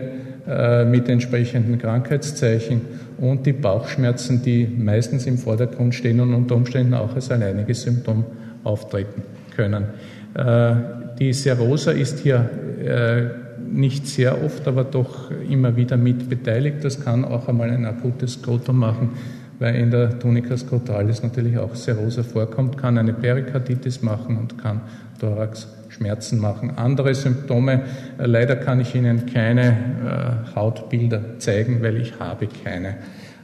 mit 0.46 1.08
entsprechenden 1.08 1.78
Krankheitszeichen 1.78 2.82
und 3.20 3.46
die 3.46 3.54
Bauchschmerzen, 3.54 4.42
die 4.42 4.66
meistens 4.66 5.28
im 5.28 5.38
Vordergrund 5.38 5.94
stehen 5.94 6.20
und 6.20 6.34
unter 6.34 6.56
Umständen 6.56 6.96
auch 6.96 7.14
als 7.14 7.30
alleiniges 7.30 7.84
Symptom 7.84 8.26
auftreten 8.64 9.22
können. 9.56 9.86
Äh, 10.34 10.76
die 11.20 11.34
Serosa 11.34 11.92
ist 11.92 12.20
hier 12.20 12.50
äh, 12.84 13.24
nicht 13.72 14.08
sehr 14.08 14.44
oft, 14.44 14.68
aber 14.68 14.84
doch 14.84 15.30
immer 15.50 15.76
wieder 15.76 15.98
mit 15.98 16.30
beteiligt. 16.30 16.84
Das 16.84 17.00
kann 17.00 17.24
auch 17.24 17.48
einmal 17.48 17.70
ein 17.70 17.86
akutes 17.86 18.34
Skrotum 18.34 18.80
machen, 18.80 19.12
weil 19.60 19.76
in 19.76 19.92
der 19.92 20.18
Tunica 20.18 20.58
scrotalis 20.58 21.22
natürlich 21.22 21.58
auch 21.58 21.76
Serosa 21.76 22.24
vorkommt, 22.24 22.78
kann 22.78 22.98
eine 22.98 23.14
Perikarditis 23.14 24.02
machen 24.02 24.38
und 24.38 24.58
kann 24.58 24.82
Thorax 25.20 25.68
Schmerzen 26.02 26.40
machen. 26.40 26.74
Andere 26.78 27.14
Symptome, 27.14 27.82
äh, 28.18 28.26
leider 28.26 28.56
kann 28.56 28.82
ich 28.82 28.96
Ihnen 28.96 29.28
keine 29.28 29.70
äh, 29.70 30.56
Hautbilder 30.56 31.38
zeigen, 31.38 31.84
weil 31.84 31.98
ich 31.98 32.20
habe 32.20 32.48
keine. 32.64 32.96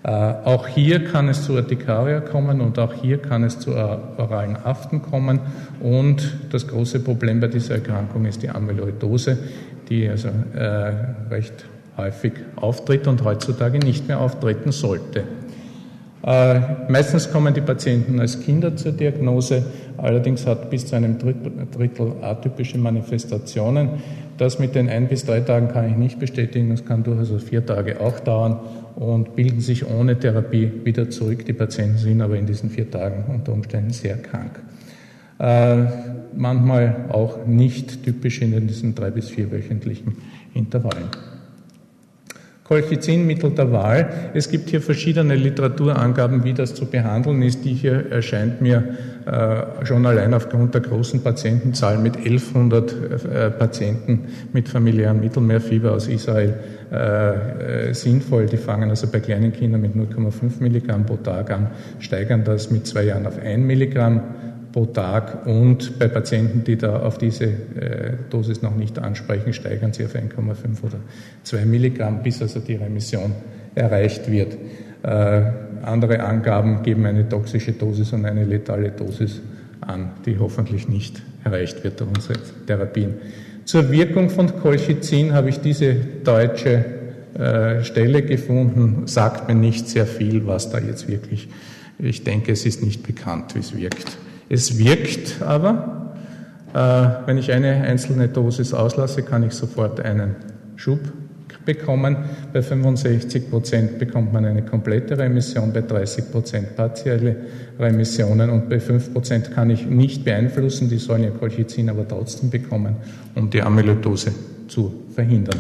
Äh, 0.03 0.09
auch 0.09 0.67
hier 0.67 1.03
kann 1.03 1.29
es 1.29 1.43
zu 1.43 1.53
Urtikaria 1.53 2.19
kommen 2.19 2.59
und 2.61 2.79
auch 2.79 2.93
hier 2.93 3.21
kann 3.21 3.43
es 3.43 3.59
zu 3.59 3.75
oralen 3.75 4.55
Aften 4.55 5.03
kommen. 5.03 5.39
Und 5.79 6.35
das 6.51 6.67
große 6.67 6.99
Problem 7.01 7.39
bei 7.39 7.47
dieser 7.47 7.75
Erkrankung 7.75 8.25
ist 8.25 8.41
die 8.41 8.49
Amyloidose, 8.49 9.37
die 9.87 10.09
also 10.09 10.29
recht 11.29 11.65
häufig 11.95 12.33
auftritt 12.55 13.07
und 13.07 13.23
heutzutage 13.23 13.79
nicht 13.79 14.07
mehr 14.07 14.19
auftreten 14.19 14.71
sollte. 14.71 15.23
Äh, 16.23 16.59
meistens 16.89 17.31
kommen 17.31 17.53
die 17.53 17.61
Patienten 17.61 18.19
als 18.19 18.39
Kinder 18.39 18.75
zur 18.75 18.91
Diagnose, 18.91 19.63
allerdings 19.97 20.45
hat 20.45 20.69
bis 20.69 20.87
zu 20.87 20.95
einem 20.95 21.17
Drittel 21.19 22.13
atypische 22.21 22.77
Manifestationen. 22.77 23.89
Das 24.37 24.59
mit 24.59 24.75
den 24.75 24.89
ein 24.89 25.07
bis 25.07 25.25
drei 25.25 25.41
Tagen 25.41 25.67
kann 25.67 25.89
ich 25.89 25.95
nicht 25.95 26.19
bestätigen, 26.19 26.69
das 26.69 26.85
kann 26.85 27.03
durchaus 27.03 27.43
vier 27.43 27.65
Tage 27.65 27.99
auch 27.99 28.19
dauern 28.19 28.59
und 28.95 29.35
bilden 29.35 29.61
sich 29.61 29.87
ohne 29.87 30.17
Therapie 30.17 30.71
wieder 30.83 31.09
zurück. 31.09 31.45
Die 31.45 31.53
Patienten 31.53 31.97
sind 31.97 32.21
aber 32.21 32.35
in 32.35 32.45
diesen 32.45 32.69
vier 32.69 32.89
Tagen 32.89 33.25
unter 33.33 33.53
Umständen 33.53 33.91
sehr 33.91 34.17
krank. 34.17 34.59
Äh, 35.39 35.85
manchmal 36.35 37.05
auch 37.09 37.45
nicht 37.45 38.03
typisch 38.03 38.41
in 38.41 38.67
diesen 38.67 38.95
drei 38.95 39.11
bis 39.11 39.29
vierwöchentlichen 39.29 40.17
Intervallen. 40.53 41.09
Colchizinmittel 42.67 43.51
der 43.51 43.71
Wahl. 43.71 44.31
Es 44.33 44.49
gibt 44.49 44.69
hier 44.69 44.81
verschiedene 44.81 45.35
Literaturangaben, 45.35 46.43
wie 46.43 46.53
das 46.53 46.75
zu 46.75 46.85
behandeln 46.85 47.41
ist. 47.41 47.63
Die 47.63 47.73
hier 47.73 48.11
erscheint 48.11 48.61
mir 48.61 48.83
äh, 49.25 49.85
schon 49.85 50.05
allein 50.05 50.33
aufgrund 50.33 50.73
der 50.73 50.81
großen 50.81 51.21
Patientenzahl 51.21 51.97
mit 51.97 52.17
1100 52.17 52.91
äh, 52.91 53.49
Patienten 53.51 54.25
mit 54.51 54.67
familiären 54.67 55.19
Mittelmeerfieber 55.19 55.93
aus 55.93 56.07
Israel 56.07 56.55
äh, 56.91 57.89
äh, 57.89 57.93
sinnvoll. 57.93 58.45
Die 58.47 58.57
fangen 58.57 58.89
also 58.89 59.07
bei 59.07 59.19
kleinen 59.19 59.53
Kindern 59.53 59.81
mit 59.81 59.95
0,5 59.95 60.61
Milligramm 60.61 61.05
pro 61.05 61.17
Tag 61.17 61.51
an, 61.51 61.67
steigern 61.99 62.43
das 62.43 62.71
mit 62.71 62.85
zwei 62.87 63.03
Jahren 63.03 63.25
auf 63.25 63.39
1 63.39 63.65
Milligramm 63.65 64.21
pro 64.77 64.85
Tag 64.85 65.47
und 65.47 65.97
bei 65.97 66.07
Patienten, 66.07 66.63
die 66.63 66.77
da 66.77 66.99
auf 66.99 67.17
diese 67.17 67.45
äh, 67.45 68.13
Dosis 68.29 68.61
noch 68.61 68.75
nicht 68.75 68.99
ansprechen, 68.99 69.51
steigern 69.51 69.91
sie 69.91 70.05
auf 70.05 70.13
1,5 70.13 70.83
oder 70.83 70.99
2 71.45 71.65
Milligramm, 71.65 72.21
bis 72.21 72.43
also 72.43 72.59
die 72.59 72.75
Remission 72.75 73.31
erreicht 73.73 74.29
wird. 74.31 74.55
Äh, 75.01 75.41
andere 75.81 76.19
Angaben 76.19 76.83
geben 76.83 77.07
eine 77.07 77.27
toxische 77.27 77.71
Dosis 77.71 78.13
und 78.13 78.25
eine 78.25 78.45
letale 78.45 78.91
Dosis 78.91 79.41
an, 79.81 80.11
die 80.27 80.37
hoffentlich 80.37 80.87
nicht 80.87 81.23
erreicht 81.43 81.83
wird 81.83 81.99
durch 81.99 82.11
unsere 82.15 82.37
Therapien. 82.67 83.15
Zur 83.65 83.91
Wirkung 83.91 84.29
von 84.29 84.59
Colchicin 84.59 85.33
habe 85.33 85.49
ich 85.49 85.59
diese 85.59 85.95
deutsche 86.23 86.85
äh, 87.33 87.83
Stelle 87.83 88.21
gefunden, 88.21 89.07
sagt 89.07 89.47
mir 89.47 89.55
nicht 89.55 89.89
sehr 89.89 90.05
viel, 90.05 90.45
was 90.45 90.69
da 90.69 90.77
jetzt 90.77 91.07
wirklich, 91.07 91.49
ich 91.97 92.23
denke, 92.23 92.51
es 92.51 92.63
ist 92.67 92.83
nicht 92.83 93.01
bekannt, 93.01 93.55
wie 93.55 93.59
es 93.59 93.75
wirkt. 93.75 94.19
Es 94.49 94.77
wirkt 94.77 95.41
aber, 95.41 96.15
äh, 96.73 97.27
wenn 97.27 97.37
ich 97.37 97.51
eine 97.51 97.81
einzelne 97.81 98.27
Dosis 98.27 98.73
auslasse, 98.73 99.23
kann 99.23 99.43
ich 99.43 99.53
sofort 99.53 99.99
einen 99.99 100.35
Schub 100.75 100.99
bekommen. 101.65 102.17
Bei 102.53 102.61
65 102.61 103.51
Prozent 103.51 103.99
bekommt 103.99 104.33
man 104.33 104.45
eine 104.45 104.63
komplette 104.63 105.17
Remission, 105.17 105.73
bei 105.73 105.81
30 105.81 106.31
Prozent 106.31 106.75
partielle 106.75 107.35
Remissionen 107.77 108.49
und 108.49 108.69
bei 108.69 108.79
5 108.79 109.13
Prozent 109.13 109.53
kann 109.53 109.69
ich 109.69 109.85
nicht 109.85 110.23
beeinflussen, 110.23 110.89
die 110.89 110.97
sollen 110.97 111.23
ja 111.23 111.29
Colchicin 111.29 111.89
aber 111.89 112.07
trotzdem 112.07 112.49
bekommen, 112.49 112.95
um 113.35 113.49
die 113.49 113.61
Amyloidose 113.61 114.31
zu 114.67 115.03
verhindern. 115.13 115.59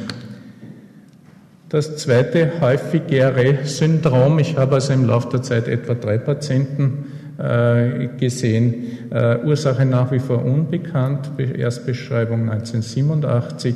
Das 1.69 1.97
zweite 1.97 2.61
häufigere 2.61 3.65
Syndrom, 3.65 4.39
ich 4.39 4.55
habe 4.55 4.75
also 4.75 4.93
im 4.93 5.05
Laufe 5.05 5.27
der 5.31 5.41
Zeit 5.41 5.67
etwa 5.67 5.95
drei 5.95 6.17
Patienten 6.17 7.07
gesehen. 7.37 8.73
Äh, 9.11 9.37
Ursache 9.45 9.85
nach 9.85 10.11
wie 10.11 10.19
vor 10.19 10.43
unbekannt, 10.43 11.29
Erstbeschreibung 11.37 12.49
1987, 12.49 13.75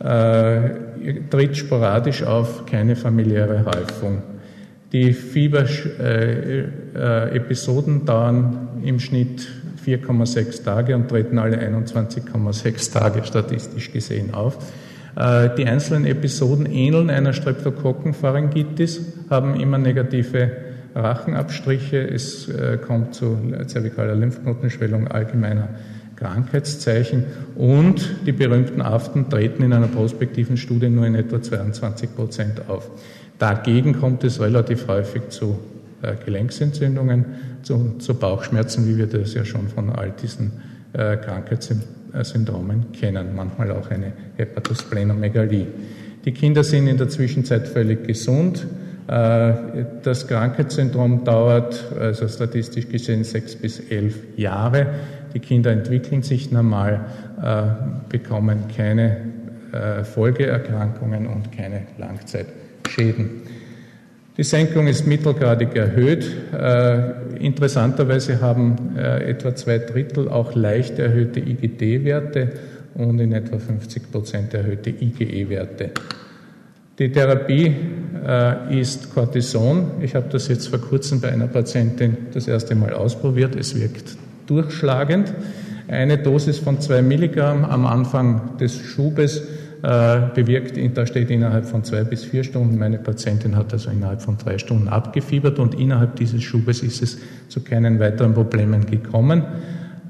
äh, 0.00 0.70
tritt 1.30 1.56
sporadisch 1.56 2.24
auf, 2.24 2.66
keine 2.66 2.96
familiäre 2.96 3.64
Häufung. 3.64 4.22
Die 4.92 5.12
Fieberepisoden 5.12 8.04
dauern 8.04 8.68
im 8.82 8.98
Schnitt 8.98 9.46
4,6 9.86 10.64
Tage 10.64 10.96
und 10.96 11.08
treten 11.08 11.38
alle 11.38 11.58
21,6 11.58 12.92
Tage 12.92 13.22
statistisch 13.24 13.92
gesehen 13.92 14.34
auf. 14.34 14.58
Die 15.16 15.64
einzelnen 15.64 16.06
Episoden 16.06 16.66
ähneln 16.66 17.08
einer 17.08 17.32
Streptokokkenpharyngitis, 17.32 19.00
haben 19.30 19.60
immer 19.60 19.78
negative 19.78 20.69
Rachenabstriche. 20.94 21.98
Es 21.98 22.50
kommt 22.86 23.14
zu 23.14 23.38
zervikaler 23.66 24.14
Lymphknotenschwellung 24.14 25.08
allgemeiner 25.08 25.68
Krankheitszeichen 26.20 27.24
und 27.56 28.26
die 28.26 28.32
berühmten 28.32 28.82
Aften 28.82 29.30
treten 29.30 29.62
in 29.62 29.72
einer 29.72 29.88
prospektiven 29.88 30.58
Studie 30.58 30.90
nur 30.90 31.06
in 31.06 31.14
etwa 31.14 31.40
22 31.40 32.14
Prozent 32.14 32.68
auf. 32.68 32.90
Dagegen 33.38 33.98
kommt 33.98 34.22
es 34.22 34.38
relativ 34.38 34.86
häufig 34.86 35.30
zu 35.30 35.58
äh, 36.02 36.14
Gelenksentzündungen, 36.22 37.24
zu, 37.62 37.96
zu, 37.98 38.14
Bauchschmerzen, 38.14 38.86
wie 38.86 38.98
wir 38.98 39.06
das 39.06 39.32
ja 39.32 39.46
schon 39.46 39.68
von 39.68 39.90
all 39.90 40.12
diesen 40.22 40.52
äh, 40.92 41.16
Krankheitssyndromen 41.16 42.92
kennen, 42.92 43.34
manchmal 43.34 43.70
auch 43.72 43.90
eine 43.90 44.12
Hepatosplenomegalie. 44.36 45.66
Die 46.26 46.32
Kinder 46.32 46.64
sind 46.64 46.86
in 46.86 46.98
der 46.98 47.08
Zwischenzeit 47.08 47.66
völlig 47.66 48.06
gesund. 48.06 48.66
Äh, 49.10 49.86
das 50.04 50.28
Krankheitssyndrom 50.28 51.24
dauert, 51.24 51.84
also 51.98 52.28
statistisch 52.28 52.88
gesehen, 52.88 53.24
sechs 53.24 53.56
bis 53.56 53.80
elf 53.90 54.16
Jahre. 54.36 54.86
Die 55.34 55.40
Kinder 55.40 55.72
entwickeln 55.72 56.22
sich 56.22 56.52
normal, 56.52 57.06
äh, 57.42 57.62
bekommen 58.08 58.68
keine 58.76 59.16
äh, 59.72 60.04
Folgeerkrankungen 60.04 61.26
und 61.26 61.50
keine 61.50 61.82
Langzeitschäden. 61.98 63.42
Die 64.36 64.44
Senkung 64.44 64.86
ist 64.86 65.06
mittelgradig 65.06 65.76
erhöht. 65.76 66.24
Interessanterweise 67.38 68.40
haben 68.40 68.96
etwa 68.96 69.54
zwei 69.54 69.78
Drittel 69.78 70.28
auch 70.28 70.54
leicht 70.54 70.98
erhöhte 70.98 71.40
IgD-Werte 71.40 72.48
und 72.94 73.18
in 73.18 73.32
etwa 73.32 73.58
50 73.58 74.10
Prozent 74.10 74.54
erhöhte 74.54 74.88
IgE-Werte. 74.88 75.90
Die 77.00 77.10
Therapie 77.10 77.74
ist 78.68 79.14
Cortison. 79.14 79.92
Ich 80.02 80.14
habe 80.14 80.26
das 80.30 80.48
jetzt 80.48 80.68
vor 80.68 80.78
kurzem 80.78 81.22
bei 81.22 81.32
einer 81.32 81.46
Patientin 81.46 82.14
das 82.34 82.46
erste 82.46 82.74
Mal 82.74 82.92
ausprobiert. 82.92 83.56
Es 83.56 83.74
wirkt 83.74 84.18
durchschlagend. 84.46 85.32
Eine 85.88 86.18
Dosis 86.18 86.58
von 86.58 86.78
zwei 86.82 87.00
Milligramm 87.00 87.64
am 87.64 87.86
Anfang 87.86 88.58
des 88.58 88.78
Schubes 88.78 89.38
äh, 89.82 90.20
bewirkt, 90.34 90.78
da 90.94 91.06
steht 91.06 91.30
innerhalb 91.30 91.64
von 91.64 91.84
zwei 91.84 92.04
bis 92.04 92.22
vier 92.22 92.44
Stunden. 92.44 92.76
Meine 92.76 92.98
Patientin 92.98 93.56
hat 93.56 93.72
also 93.72 93.88
innerhalb 93.88 94.20
von 94.20 94.36
drei 94.36 94.58
Stunden 94.58 94.88
abgefiebert 94.88 95.58
und 95.58 95.74
innerhalb 95.80 96.16
dieses 96.16 96.42
Schubes 96.42 96.82
ist 96.82 97.02
es 97.02 97.18
zu 97.48 97.60
keinen 97.60 97.98
weiteren 97.98 98.34
Problemen 98.34 98.84
gekommen. 98.84 99.42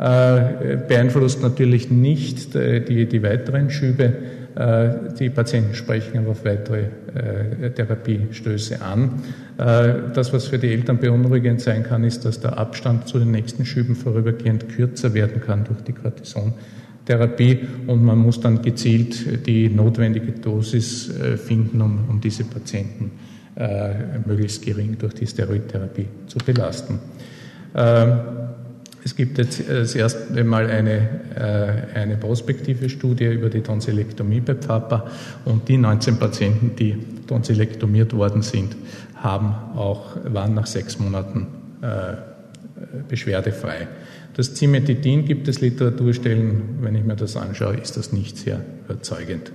Äh, 0.01 0.77
beeinflusst 0.89 1.41
natürlich 1.41 1.89
nicht 1.89 2.57
äh, 2.57 2.81
die, 2.81 3.07
die 3.07 3.23
weiteren 3.23 3.71
Schübe. 3.71 4.13
Äh, 4.57 5.15
die 5.19 5.31
Patienten 5.31 5.75
sprechen 5.75 6.19
aber 6.19 6.31
auf 6.31 6.45
weitere 6.45 6.87
äh, 7.15 7.71
Therapiestöße 7.71 8.83
an. 8.83 9.23
Äh, 9.59 10.13
das, 10.13 10.33
was 10.33 10.47
für 10.47 10.59
die 10.59 10.69
Eltern 10.73 10.99
beunruhigend 10.99 11.61
sein 11.61 11.85
kann, 11.85 12.03
ist, 12.05 12.25
dass 12.25 12.41
der 12.41 12.59
Abstand 12.59 13.07
zu 13.07 13.19
den 13.19 13.31
nächsten 13.31 13.65
Schüben 13.65 13.95
vorübergehend 13.95 14.69
kürzer 14.69 15.15
werden 15.15 15.41
kann 15.41 15.65
durch 15.65 15.83
die 15.83 15.93
Cortisontherapie 15.93 17.61
und 17.87 18.05
man 18.05 18.19
muss 18.19 18.41
dann 18.41 18.61
gezielt 18.63 19.47
die 19.47 19.69
notwendige 19.69 20.33
Dosis 20.33 21.13
finden, 21.45 21.81
um, 21.81 22.21
diese 22.23 22.45
Patienten 22.45 23.13
möglichst 24.27 24.65
gering 24.65 24.97
durch 24.99 25.15
die 25.15 25.27
Steroidtherapie 25.27 26.07
zu 26.27 26.39
belasten. 26.39 26.99
Ähm, 27.75 28.40
es 29.05 29.17
gibt 29.17 29.39
jetzt 29.39 29.61
äh, 29.61 29.81
das 29.81 29.95
erste 29.95 30.45
Mal 30.45 30.69
eine, 30.69 31.09
äh, 31.37 31.99
eine 31.99 32.17
prospektive 32.17 32.89
Studie 32.89 33.27
über 33.27 33.49
die 33.49 33.61
Tonsillektomie 33.61 34.41
bei 34.41 34.55
Pfappa 34.55 35.11
und 35.45 35.69
die 35.69 35.77
19 35.77 36.19
Patienten, 36.19 36.77
die 36.77 36.97
tonsillektomiert 37.27 38.13
worden 38.13 38.43
sind, 38.43 38.77
haben 39.17 39.55
auch, 39.77 40.17
waren 40.25 40.55
nach 40.55 40.67
sechs 40.67 40.99
Monaten 40.99 41.47
äh, 41.83 42.15
beschwerdefrei. 43.09 43.89
Das 44.35 44.55
Cimetidin 44.55 45.25
gibt 45.25 45.49
es 45.49 45.61
Literaturstellen, 45.61 46.79
wenn 46.81 46.95
ich 46.95 47.05
mir 47.05 47.17
das 47.17 47.37
anschaue, 47.37 47.77
ist 47.77 47.97
das 47.97 48.13
nicht 48.13 48.39
sehr 48.39 48.61
überzeugend. 48.85 49.53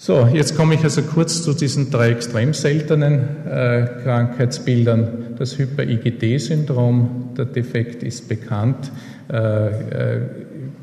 So, 0.00 0.28
jetzt 0.32 0.56
komme 0.56 0.76
ich 0.76 0.84
also 0.84 1.02
kurz 1.02 1.42
zu 1.42 1.52
diesen 1.52 1.90
drei 1.90 2.10
extrem 2.10 2.54
seltenen 2.54 3.18
äh, 3.44 3.84
Krankheitsbildern. 4.04 5.34
Das 5.36 5.58
Hyper-IgD-Syndrom, 5.58 7.30
der 7.36 7.46
Defekt 7.46 8.04
ist 8.04 8.28
bekannt, 8.28 8.92
äh, 9.28 10.16
äh, 10.16 10.20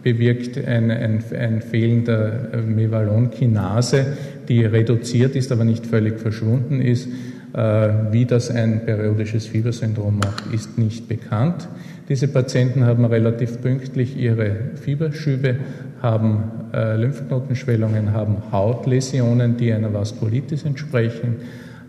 bewirkt 0.04 0.58
ein, 0.58 0.92
ein, 0.92 1.24
ein 1.34 1.62
Fehlen 1.62 2.04
der 2.04 2.62
Mevalonkinase, 2.68 4.06
die 4.50 4.66
reduziert 4.66 5.38
ist, 5.38 5.50
aber 5.54 5.64
nicht 5.64 5.88
völlig 5.88 6.20
verschwunden 6.20 6.82
ist. 6.82 7.08
Äh, 7.54 8.12
wie 8.12 8.26
das 8.26 8.52
ein 8.52 8.84
periodisches 8.84 9.48
Fiebersyndrom 9.48 10.20
macht, 10.20 10.54
ist 10.54 10.78
nicht 10.78 11.08
bekannt. 11.08 11.70
Diese 12.08 12.28
Patienten 12.28 12.86
haben 12.86 13.04
relativ 13.06 13.62
pünktlich 13.62 14.16
ihre 14.16 14.56
Fieberschübe, 14.76 15.56
haben 16.02 16.44
äh, 16.72 16.98
Lymphknotenschwellungen, 16.98 18.14
haben 18.14 18.52
Hautläsionen, 18.52 19.58
die 19.58 19.74
einer 19.74 19.92
Vaskulitis 19.92 20.66
entsprechen, 20.66 21.38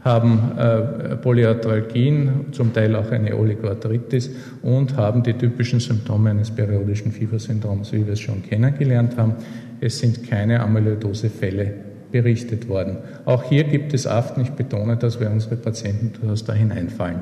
haben 0.02 0.52
äh, 0.56 1.16
Polyarthralgien, 1.16 2.46
zum 2.52 2.72
Teil 2.72 2.96
auch 2.96 3.10
eine 3.10 3.36
Oligoarthritis 3.36 4.30
und 4.62 4.96
haben 4.96 5.22
die 5.22 5.34
typischen 5.34 5.80
Symptome 5.80 6.30
eines 6.30 6.50
periodischen 6.50 7.12
Fiebersyndroms, 7.12 7.92
wie 7.92 8.06
wir 8.06 8.14
es 8.14 8.20
schon 8.20 8.42
kennengelernt 8.42 9.18
haben. 9.18 9.34
Es 9.80 9.98
sind 9.98 10.30
keine 10.30 10.60
Amyloidose-Fälle 10.60 11.74
berichtet 12.10 12.68
worden. 12.68 12.98
Auch 13.26 13.42
hier 13.42 13.64
gibt 13.64 13.92
es 13.92 14.06
Aften, 14.06 14.40
ich 14.40 14.50
betone, 14.52 14.96
dass 14.96 15.20
wir 15.20 15.30
unsere 15.30 15.56
Patienten 15.56 16.12
durchaus 16.18 16.44
da 16.44 16.54
hineinfallen 16.54 17.18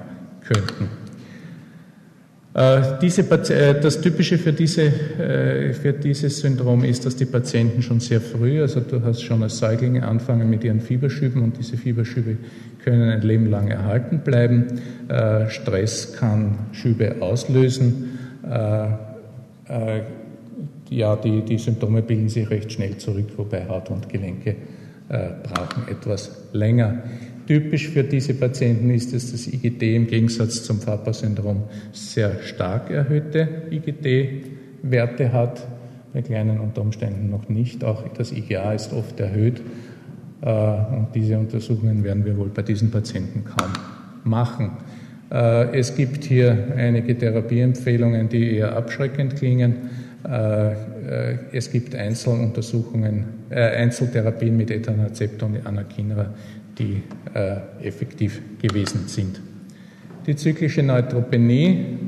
könnten. 0.47 1.04
Äh, 2.55 2.99
diese, 3.03 3.23
äh, 3.23 3.81
das 3.81 4.01
Typische 4.01 4.39
für, 4.39 4.53
diese, 4.53 4.83
äh, 4.83 5.73
für 5.73 5.93
dieses 5.93 6.39
Syndrom 6.39 6.85
ist, 6.85 7.05
dass 7.05 7.17
die 7.17 7.25
Patienten 7.25 7.83
schon 7.83 7.99
sehr 7.99 8.21
früh, 8.21 8.63
also 8.63 8.79
du 8.79 9.03
hast 9.03 9.23
schon 9.23 9.43
als 9.43 9.59
Säuglinge 9.59 10.07
anfangen 10.07 10.49
mit 10.49 10.63
ihren 10.63 10.81
Fieberschüben 10.81 11.43
und 11.43 11.59
diese 11.59 11.77
Fieberschübe 11.77 12.37
können 12.85 13.11
ein 13.11 13.23
Leben 13.23 13.51
lang 13.51 13.69
erhalten 13.69 14.21
bleiben. 14.21 14.67
Stress 15.49 16.13
kann 16.13 16.59
Schübe 16.73 17.17
auslösen. 17.21 18.19
Ja, 20.91 21.17
die, 21.17 21.41
die 21.41 21.57
Symptome 21.57 22.03
bilden 22.03 22.29
sich 22.29 22.51
recht 22.51 22.71
schnell 22.73 22.99
zurück, 22.99 23.29
wobei 23.39 23.67
Haut 23.69 23.89
und 23.91 24.11
Gelenke 24.11 24.57
brauchen 25.09 25.89
etwas 25.91 26.49
länger. 26.53 27.05
Typisch 27.47 27.89
für 27.89 28.05
diese 28.05 28.35
Patienten 28.35 28.91
ist 28.91 29.13
es, 29.13 29.33
dass 29.33 29.47
IgD 29.47 29.97
im 29.97 30.07
Gegensatz 30.07 30.63
zum 30.63 30.81
Fabry-Syndrom 30.81 31.65
sehr 31.93 32.43
stark 32.43 32.91
erhöhte 32.91 33.65
IgD-Werte 33.71 35.33
hat, 35.33 35.67
bei 36.15 36.23
kleinen 36.23 36.59
unter 36.61 36.81
Umständen 36.81 37.29
noch 37.29 37.49
nicht. 37.49 37.85
Auch 37.85 38.09
das 38.17 38.33
IgA 38.33 38.73
ist 38.73 38.93
oft 38.95 39.21
erhöht 39.21 39.61
äh, 40.41 40.49
und 40.49 41.09
diese 41.15 41.39
Untersuchungen 41.39 42.03
werden 42.05 42.25
wir 42.25 42.37
wohl 42.39 42.49
bei 42.49 42.63
diesen 42.63 42.91
Patienten 42.91 43.45
kaum 43.45 43.73
machen. 44.25 44.79
Äh, 45.31 45.79
es 45.79 45.97
gibt 45.97 46.25
hier 46.25 46.73
einige 46.77 47.19
Therapieempfehlungen, 47.19 48.29
die 48.29 48.57
eher 48.57 48.77
abschreckend 48.77 49.37
klingen. 49.37 49.91
Äh, 50.27 50.75
es 51.53 51.71
gibt 51.71 51.95
Einzeluntersuchungen, 51.95 53.25
Einzeltherapien 53.51 54.57
mit 54.57 54.71
Etanacept 54.71 55.43
und 55.43 55.67
Anakinra, 55.67 56.31
die 56.79 57.03
äh, 57.35 57.57
effektiv 57.83 58.41
gewesen 58.61 59.07
sind. 59.07 59.41
Die 60.27 60.37
zyklische 60.37 60.83
Neutropenie 60.83 61.99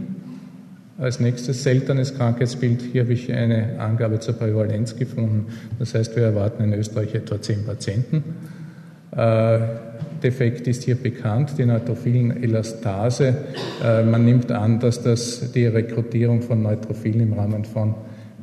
als 0.98 1.20
nächstes 1.20 1.62
seltenes 1.62 2.14
Krankheitsbild. 2.14 2.80
Hier 2.80 3.02
habe 3.02 3.12
ich 3.12 3.30
eine 3.30 3.78
Angabe 3.78 4.18
zur 4.20 4.34
Prävalenz 4.34 4.96
gefunden. 4.96 5.46
Das 5.78 5.94
heißt, 5.94 6.16
wir 6.16 6.24
erwarten 6.24 6.64
in 6.64 6.72
Österreich 6.72 7.14
etwa 7.14 7.40
zehn 7.40 7.64
Patienten. 7.64 8.24
Äh, 9.14 9.58
Defekt 10.22 10.66
ist 10.66 10.84
hier 10.84 10.94
bekannt, 10.94 11.52
die 11.58 11.66
neutrophilen 11.66 12.42
Elastase. 12.42 13.36
Äh, 13.84 14.02
man 14.02 14.24
nimmt 14.24 14.50
an, 14.50 14.80
dass 14.80 15.02
das 15.02 15.52
die 15.52 15.66
Rekrutierung 15.66 16.40
von 16.40 16.62
Neutrophilen 16.62 17.20
im 17.20 17.32
Rahmen 17.34 17.64
von 17.66 17.94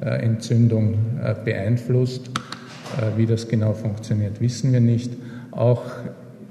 äh, 0.01 0.23
Entzündung 0.23 0.93
äh, 1.23 1.33
beeinflusst. 1.43 2.27
Äh, 2.27 3.17
wie 3.17 3.25
das 3.25 3.47
genau 3.47 3.73
funktioniert, 3.73 4.39
wissen 4.39 4.71
wir 4.71 4.79
nicht 4.79 5.11
auch 5.55 5.83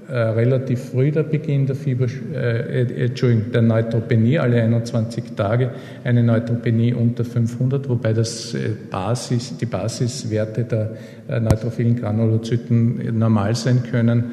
äh, 0.08 0.14
relativ 0.14 0.90
früh 0.90 1.10
der 1.10 1.22
Beginn 1.22 1.64
der 1.64 1.76
Fieber, 1.76 2.06
äh, 2.34 2.82
äh 2.82 3.06
Entschuldigung, 3.06 3.52
der 3.52 3.62
Neutropenie, 3.62 4.38
alle 4.38 4.60
21 4.60 5.24
Tage, 5.36 5.70
eine 6.04 6.22
Neutropenie 6.22 6.92
unter 6.92 7.24
500, 7.24 7.88
wobei 7.88 8.12
das 8.12 8.52
äh, 8.52 8.72
Basis, 8.90 9.56
die 9.56 9.66
Basiswerte 9.66 10.64
der 10.64 10.90
äh, 11.28 11.40
neutrophilen 11.40 11.96
Granulozyten 11.96 13.16
normal 13.18 13.54
sein 13.54 13.84
können. 13.90 14.24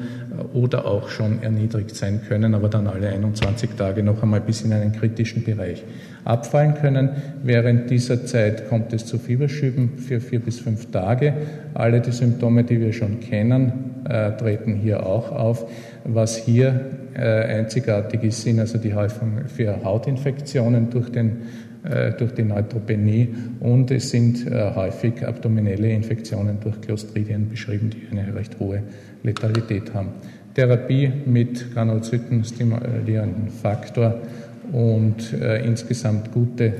Oder 0.52 0.86
auch 0.86 1.08
schon 1.08 1.42
erniedrigt 1.42 1.94
sein 1.94 2.20
können, 2.28 2.54
aber 2.54 2.68
dann 2.68 2.86
alle 2.86 3.08
21 3.08 3.70
Tage 3.76 4.02
noch 4.02 4.22
einmal 4.22 4.40
bis 4.40 4.62
in 4.62 4.72
einen 4.72 4.92
kritischen 4.92 5.44
Bereich 5.44 5.84
abfallen 6.24 6.74
können. 6.74 7.10
Während 7.42 7.90
dieser 7.90 8.24
Zeit 8.26 8.68
kommt 8.68 8.92
es 8.92 9.06
zu 9.06 9.18
Fieberschüben 9.18 9.98
für 9.98 10.20
vier 10.20 10.40
bis 10.40 10.60
fünf 10.60 10.90
Tage. 10.90 11.34
Alle 11.74 12.00
die 12.00 12.12
Symptome, 12.12 12.64
die 12.64 12.80
wir 12.80 12.92
schon 12.92 13.20
kennen, 13.20 13.72
äh, 14.08 14.32
treten 14.32 14.74
hier 14.74 15.06
auch 15.06 15.30
auf. 15.32 15.70
Was 16.04 16.36
hier 16.36 16.80
äh, 17.14 17.20
einzigartig 17.20 18.22
ist, 18.24 18.42
sind 18.42 18.60
also 18.60 18.78
die 18.78 18.94
Häufung 18.94 19.46
für 19.46 19.84
Hautinfektionen 19.84 20.90
durch 20.90 21.10
den 21.10 21.42
äh, 21.82 22.12
durch 22.12 22.34
die 22.34 22.42
Neutropenie 22.42 23.34
und 23.60 23.90
es 23.90 24.10
sind 24.10 24.46
äh, 24.46 24.74
häufig 24.74 25.26
abdominelle 25.26 25.90
Infektionen 25.90 26.58
durch 26.60 26.78
Clostridien 26.82 27.48
beschrieben, 27.48 27.88
die 27.88 28.06
eine 28.10 28.34
recht 28.34 28.60
hohe 28.60 28.82
Letalität 29.22 29.94
haben. 29.94 30.08
Therapie 30.54 31.12
mit 31.26 31.72
Granulozyten 31.72 32.44
stimulierenden 32.44 33.48
Faktor 33.50 34.20
und 34.72 35.32
äh, 35.32 35.64
insgesamt 35.64 36.32
gute 36.32 36.64
äh, 36.64 36.72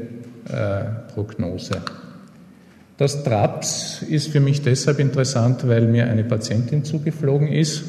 Prognose. 1.14 1.83
Das 2.96 3.22
TRAPS 3.24 4.03
ist 4.03 4.29
für 4.29 4.40
mich 4.40 4.62
deshalb 4.62 4.98
interessant, 4.98 5.66
weil 5.66 5.87
mir 5.87 6.07
eine 6.09 6.24
Patientin 6.24 6.85
zugeflogen 6.85 7.48
ist, 7.48 7.85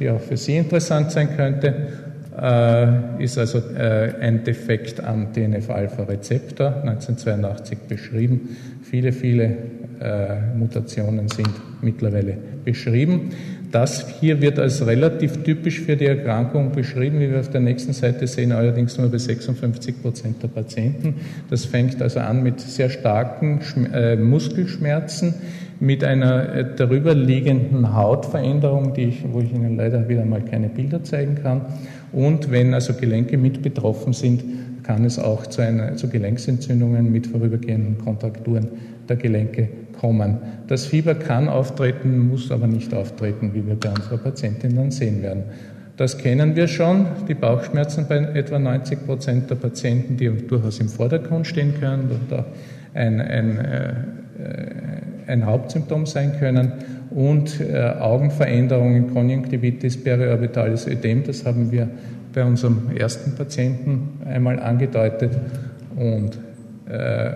die 0.00 0.10
auch 0.10 0.20
für 0.20 0.36
Sie 0.36 0.56
interessant 0.56 1.12
sein 1.12 1.36
könnte 1.36 2.06
äh, 2.40 3.22
ist 3.22 3.38
also 3.38 3.58
äh, 3.58 4.12
ein 4.20 4.44
Defekt 4.44 5.02
am 5.02 5.32
TNF-Alpha-Rezeptor, 5.32 6.82
1982 6.82 7.78
beschrieben. 7.88 8.56
Viele, 8.82 9.12
viele 9.12 9.56
äh, 10.00 10.54
Mutationen 10.54 11.28
sind 11.28 11.50
mittlerweile 11.80 12.36
beschrieben. 12.64 13.30
Das 13.72 14.06
hier 14.20 14.40
wird 14.40 14.58
als 14.58 14.86
relativ 14.86 15.42
typisch 15.42 15.80
für 15.80 15.96
die 15.96 16.06
Erkrankung 16.06 16.72
beschrieben, 16.72 17.20
wie 17.20 17.30
wir 17.30 17.40
auf 17.40 17.50
der 17.50 17.60
nächsten 17.60 17.92
Seite 17.92 18.26
sehen, 18.26 18.52
allerdings 18.52 18.96
nur 18.98 19.08
bei 19.08 19.18
56 19.18 20.02
Prozent 20.02 20.42
der 20.42 20.48
Patienten. 20.48 21.16
Das 21.50 21.64
fängt 21.64 22.00
also 22.00 22.20
an 22.20 22.42
mit 22.42 22.60
sehr 22.60 22.90
starken 22.90 23.60
Muskelschmerzen, 24.20 25.34
mit 25.80 26.04
einer 26.04 26.64
darüber 26.64 27.14
liegenden 27.14 27.94
Hautveränderung, 27.94 28.94
die 28.94 29.04
ich, 29.04 29.24
wo 29.30 29.40
ich 29.40 29.52
Ihnen 29.52 29.76
leider 29.76 30.08
wieder 30.08 30.24
mal 30.24 30.42
keine 30.42 30.68
Bilder 30.68 31.04
zeigen 31.04 31.36
kann, 31.42 31.62
und 32.12 32.50
wenn 32.50 32.72
also 32.72 32.94
Gelenke 32.94 33.36
mit 33.36 33.62
betroffen 33.62 34.12
sind, 34.12 34.42
kann 34.84 35.04
es 35.04 35.18
auch 35.18 35.46
zu, 35.46 35.62
einer, 35.62 35.96
zu 35.96 36.08
Gelenksentzündungen 36.08 37.10
mit 37.10 37.26
vorübergehenden 37.26 37.98
Kontrakturen 37.98 38.68
der 39.08 39.16
Gelenke 39.16 39.68
kommen. 40.00 40.38
Das 40.66 40.86
Fieber 40.86 41.14
kann 41.14 41.48
auftreten, 41.48 42.28
muss 42.28 42.50
aber 42.50 42.66
nicht 42.66 42.94
auftreten, 42.94 43.52
wie 43.54 43.66
wir 43.66 43.74
bei 43.74 43.90
unserer 43.90 44.18
Patientin 44.18 44.76
dann 44.76 44.90
sehen 44.90 45.22
werden. 45.22 45.44
Das 45.96 46.18
kennen 46.18 46.56
wir 46.56 46.68
schon, 46.68 47.06
die 47.26 47.34
Bauchschmerzen 47.34 48.06
bei 48.06 48.16
etwa 48.16 48.58
90 48.58 49.06
Prozent 49.06 49.50
der 49.50 49.54
Patienten, 49.54 50.16
die 50.16 50.28
durchaus 50.46 50.78
im 50.78 50.88
Vordergrund 50.88 51.46
stehen 51.46 51.74
können 51.80 52.10
und 52.10 52.38
auch 52.38 52.44
ein, 52.92 53.20
ein, 53.20 53.58
äh, 53.58 53.94
ein 55.26 55.46
Hauptsymptom 55.46 56.04
sein 56.04 56.38
können 56.38 56.72
und 57.10 57.60
äh, 57.60 57.94
Augenveränderungen, 57.98 59.12
Konjunktivitis, 59.12 60.02
periorbitales 60.02 60.86
Ödem, 60.86 61.24
das 61.24 61.46
haben 61.46 61.72
wir 61.72 61.88
bei 62.34 62.44
unserem 62.44 62.90
ersten 62.94 63.34
Patienten 63.34 64.20
einmal 64.26 64.60
angedeutet 64.60 65.30
und, 65.96 66.38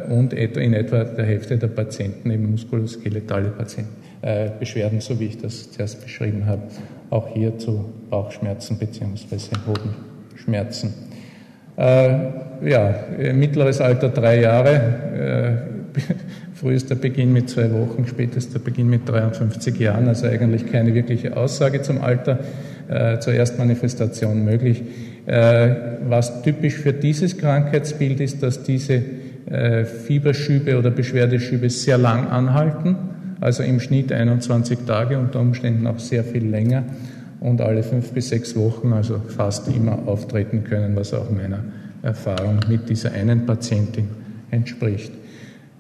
und 0.09 0.33
in 0.33 0.75
etwa 0.75 1.03
der 1.03 1.25
Hälfte 1.25 1.59
der 1.59 1.67
Patienten 1.67 2.31
eben 2.31 2.53
muskuloskeletale 2.53 3.49
Patienten, 3.49 3.97
äh, 4.23 4.51
Beschwerden, 4.59 5.01
so 5.01 5.19
wie 5.19 5.27
ich 5.27 5.39
das 5.39 5.73
zuerst 5.73 6.03
beschrieben 6.03 6.47
habe, 6.47 6.63
auch 7.11 7.29
hier 7.35 7.59
zu 7.59 7.93
Bauchschmerzen 8.11 8.79
bzw. 8.79 9.57
Hodenschmerzen. 9.67 10.95
Äh, 11.77 12.11
ja, 12.63 12.95
mittleres 13.33 13.81
Alter 13.81 14.11
drei 14.11 14.41
Jahre, 14.41 15.65
äh, 15.97 16.01
Frühester 16.55 16.95
Beginn 16.95 17.33
mit 17.33 17.49
zwei 17.49 17.73
Wochen, 17.73 18.07
spätester 18.07 18.59
Beginn 18.59 18.89
mit 18.89 19.09
53 19.09 19.79
Jahren, 19.79 20.07
also 20.07 20.27
eigentlich 20.27 20.71
keine 20.71 20.95
wirkliche 20.95 21.37
Aussage 21.37 21.83
zum 21.83 22.03
Alter, 22.03 22.39
äh, 22.89 23.19
zur 23.19 23.33
Erstmanifestation 23.33 24.45
möglich. 24.45 24.83
Äh, 25.27 25.71
was 26.07 26.43
typisch 26.43 26.75
für 26.75 26.93
dieses 26.93 27.39
Krankheitsbild 27.39 28.21
ist, 28.21 28.43
dass 28.43 28.63
diese 28.63 29.03
äh, 29.46 29.85
Fieberschübe 29.85 30.79
oder 30.79 30.90
Beschwerdeschübe 30.90 31.70
sehr 31.70 31.98
lang 31.98 32.29
anhalten, 32.29 32.96
also 33.40 33.62
im 33.62 33.81
Schnitt 33.81 34.12
21 34.12 34.81
Tage, 34.87 35.18
unter 35.18 35.40
Umständen 35.40 35.87
auch 35.87 35.98
sehr 35.98 36.24
viel 36.24 36.46
länger 36.46 36.85
und 37.40 37.61
alle 37.61 37.83
fünf 37.83 38.12
bis 38.12 38.29
sechs 38.29 38.55
Wochen, 38.57 38.92
also 38.92 39.20
fast 39.29 39.68
immer 39.68 39.98
auftreten 40.07 40.64
können, 40.64 40.94
was 40.94 41.14
auch 41.14 41.31
meiner 41.31 41.64
Erfahrung 42.03 42.61
mit 42.68 42.88
dieser 42.88 43.12
einen 43.12 43.46
Patientin 43.46 44.09
entspricht. 44.50 45.12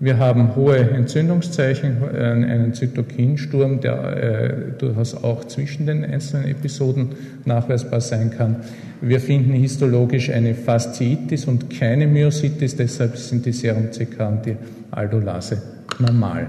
Wir 0.02 0.18
haben 0.18 0.56
hohe 0.56 0.78
Entzündungszeichen, 0.78 1.98
äh, 2.02 2.22
einen 2.22 2.72
Zytokinsturm, 2.72 3.82
der 3.82 4.16
äh, 4.16 4.52
durchaus 4.78 5.14
auch 5.14 5.44
zwischen 5.44 5.84
den 5.84 6.02
einzelnen 6.02 6.48
Episoden 6.48 7.10
nachweisbar 7.44 8.00
sein 8.00 8.30
kann. 8.30 8.56
Wir 9.02 9.20
finden 9.20 9.52
histologisch 9.52 10.30
eine 10.30 10.54
Fasziitis 10.54 11.44
und 11.44 11.68
keine 11.68 12.06
Myositis, 12.06 12.76
deshalb 12.76 13.18
sind 13.18 13.44
die 13.44 13.52
Serum-CK 13.52 14.20
und 14.26 14.46
die 14.46 14.56
Aldolase 14.90 15.60
normal. 15.98 16.46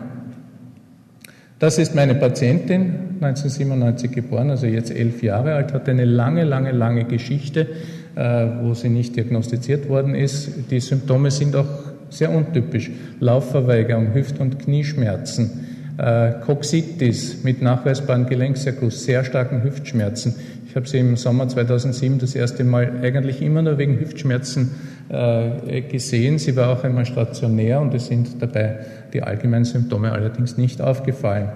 Das 1.60 1.78
ist 1.78 1.94
meine 1.94 2.16
Patientin, 2.16 3.18
1997 3.20 4.12
geboren, 4.12 4.50
also 4.50 4.66
jetzt 4.66 4.96
elf 4.96 5.22
Jahre 5.22 5.56
alt, 5.56 5.74
hat 5.74 5.90
eine 5.90 6.06
lange, 6.06 6.46
lange, 6.46 6.72
lange 6.72 7.04
Geschichte, 7.04 7.68
äh, 8.16 8.48
wo 8.62 8.74
sie 8.76 8.88
nicht 8.88 9.18
diagnostiziert 9.18 9.90
worden 9.90 10.16
ist. 10.16 10.72
Die 10.72 10.80
Symptome 10.80 11.32
sind 11.32 11.58
auch 11.58 11.91
sehr 12.12 12.32
untypisch. 12.32 12.92
Laufverweigerung, 13.20 14.14
Hüft- 14.14 14.40
und 14.40 14.60
Knieschmerzen, 14.60 15.66
äh, 15.98 16.34
Coxitis 16.46 17.44
mit 17.44 17.62
nachweisbaren 17.62 18.28
Gelenkserguss, 18.28 19.04
sehr 19.04 19.24
starken 19.24 19.64
Hüftschmerzen. 19.64 20.36
Ich 20.68 20.76
habe 20.76 20.88
sie 20.88 21.00
im 21.00 21.18
Sommer 21.18 21.48
2007 21.50 22.20
das 22.20 22.36
erste 22.36 22.64
Mal 22.64 23.02
eigentlich 23.02 23.42
immer 23.42 23.62
nur 23.62 23.78
wegen 23.78 24.00
Hüftschmerzen 24.00 24.72
äh, 25.10 25.82
gesehen. 25.82 26.38
Sie 26.38 26.56
war 26.56 26.70
auch 26.70 26.84
einmal 26.84 27.06
stationär 27.06 27.82
und 27.82 27.94
es 27.94 28.08
sind 28.08 28.42
dabei 28.42 28.80
die 29.14 29.22
allgemeinen 29.22 29.66
Symptome 29.66 30.12
allerdings 30.12 30.58
nicht 30.58 30.82
aufgefallen. 30.82 31.50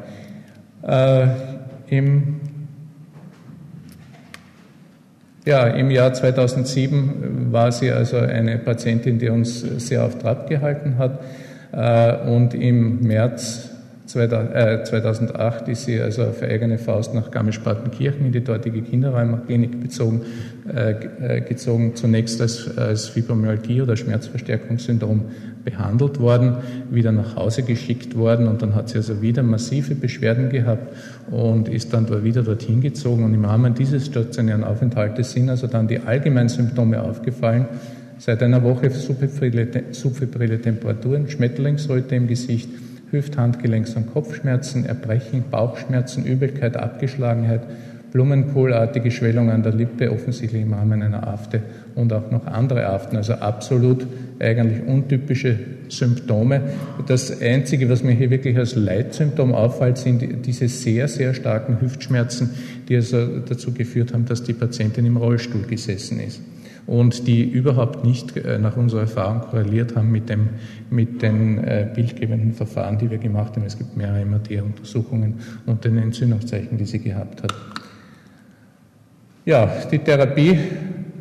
Äh, 0.82 1.28
Im 1.88 2.42
ja, 5.46 5.68
im 5.68 5.92
Jahr 5.92 6.14
2007 6.14 7.52
war 7.52 7.72
sie 7.72 7.92
also 7.92 8.18
eine 8.18 8.58
Patientin, 8.58 9.20
die 9.20 9.30
uns 9.30 9.62
sehr 9.62 10.04
auf 10.04 10.18
Trab 10.18 10.50
gehalten 10.50 10.98
hat. 10.98 11.20
Äh, 11.72 12.30
und 12.30 12.54
im 12.54 13.02
März 13.02 13.70
2008 14.08 15.68
äh, 15.68 15.72
ist 15.72 15.86
sie 15.86 16.00
also 16.00 16.24
auf 16.24 16.42
eigene 16.42 16.78
Faust 16.78 17.14
nach 17.14 17.32
Garmisch-Partenkirchen 17.32 18.28
in 18.28 18.32
die 18.32 18.44
dortige 18.44 18.82
Kinderräumklinik 18.82 19.82
bezogen, 19.82 20.22
äh, 20.74 21.42
gezogen, 21.42 21.96
zunächst 21.96 22.42
als 22.42 23.08
Fibromyalgie 23.08 23.82
oder 23.82 23.96
Schmerzverstärkungssyndrom 23.96 25.26
behandelt 25.66 26.20
worden, 26.20 26.58
wieder 26.90 27.12
nach 27.12 27.36
Hause 27.36 27.64
geschickt 27.64 28.16
worden 28.16 28.48
und 28.48 28.62
dann 28.62 28.76
hat 28.76 28.90
sie 28.90 28.98
also 28.98 29.22
wieder 29.22 29.44
massive 29.44 29.96
Beschwerden 29.96 30.50
gehabt 30.50 30.94
und 31.32 31.68
ist 31.68 31.92
dann 31.94 32.24
wieder 32.24 32.44
dorthin 32.44 32.80
gezogen 32.80 33.26
und 33.26 33.34
im 33.34 33.44
Rahmen 33.44 33.74
dieses 33.74 34.06
stationären 34.06 34.64
Aufenthaltes 34.64 35.34
sind 35.34 35.50
also 35.50 35.68
dann 35.68 35.88
die 35.88 36.00
allgemeinen 36.00 36.50
Symptome 36.50 37.02
aufgefallen. 37.02 37.66
Seit 38.18 38.42
einer 38.44 38.64
Woche 38.64 38.92
subfebrile 38.92 40.62
Temperaturen, 40.62 41.28
Schmetterlingsröte 41.28 42.16
im 42.16 42.28
Gesicht, 42.28 42.70
Hüft-, 43.12 43.38
Handgelenks- 43.38 43.96
und 43.96 44.14
Kopfschmerzen, 44.14 44.86
Erbrechen, 44.86 45.44
Bauchschmerzen, 45.52 46.26
Übelkeit, 46.26 46.78
Abgeschlagenheit, 46.78 47.62
Blumenkohlartige 48.14 49.12
Schwellung 49.12 49.50
an 49.50 49.64
der 49.64 49.74
Lippe, 49.74 50.12
offensichtlich 50.12 50.62
im 50.62 50.74
Rahmen 50.74 51.02
einer 51.02 51.28
Afte 51.28 51.62
und 51.96 52.12
auch 52.12 52.30
noch 52.30 52.46
andere 52.46 52.88
Aften, 52.88 53.16
also 53.16 53.34
absolut 53.34 54.06
eigentlich 54.40 54.86
untypische 54.86 55.58
Symptome. 55.88 56.62
Das 57.08 57.42
Einzige, 57.42 57.90
was 57.90 58.04
mir 58.04 58.12
hier 58.12 58.30
wirklich 58.30 58.58
als 58.58 58.76
Leitsymptom 58.76 59.54
auffällt, 59.56 59.98
sind 59.98 60.46
diese 60.46 60.68
sehr, 60.68 61.08
sehr 61.08 61.34
starken 61.34 61.80
Hüftschmerzen, 61.82 62.50
die 62.90 62.98
also 62.98 63.40
dazu 63.40 63.74
geführt 63.74 64.14
haben, 64.14 64.26
dass 64.26 64.44
die 64.44 64.54
Patientin 64.54 65.06
im 65.06 65.18
Rollstuhl 65.18 65.64
gesessen 65.64 66.20
ist 66.20 66.42
und 66.88 67.28
die 67.28 67.44
überhaupt 67.44 68.04
nicht 68.04 68.38
äh, 68.38 68.60
nach 68.60 68.78
unserer 68.78 69.02
Erfahrung 69.02 69.42
korreliert 69.42 69.96
haben 69.96 70.12
mit, 70.12 70.30
dem, 70.30 70.50
mit 70.90 71.22
den 71.22 71.58
äh, 71.64 71.88
bildgebenden 71.94 72.54
Verfahren, 72.54 72.98
die 72.98 73.10
wir 73.10 73.18
gemacht 73.18 73.56
haben. 73.56 73.66
Es 73.66 73.78
gibt 73.78 73.98
mehrere 73.98 74.24
MRT-Untersuchungen 74.26 75.36
und 75.66 75.84
den 75.84 75.98
Entzündungszeichen, 75.98 76.78
die 76.78 76.86
sie 76.86 77.00
gehabt 77.00 77.42
hat. 77.44 77.54
Ja, 79.46 79.72
die 79.92 80.00
Therapie 80.00 80.58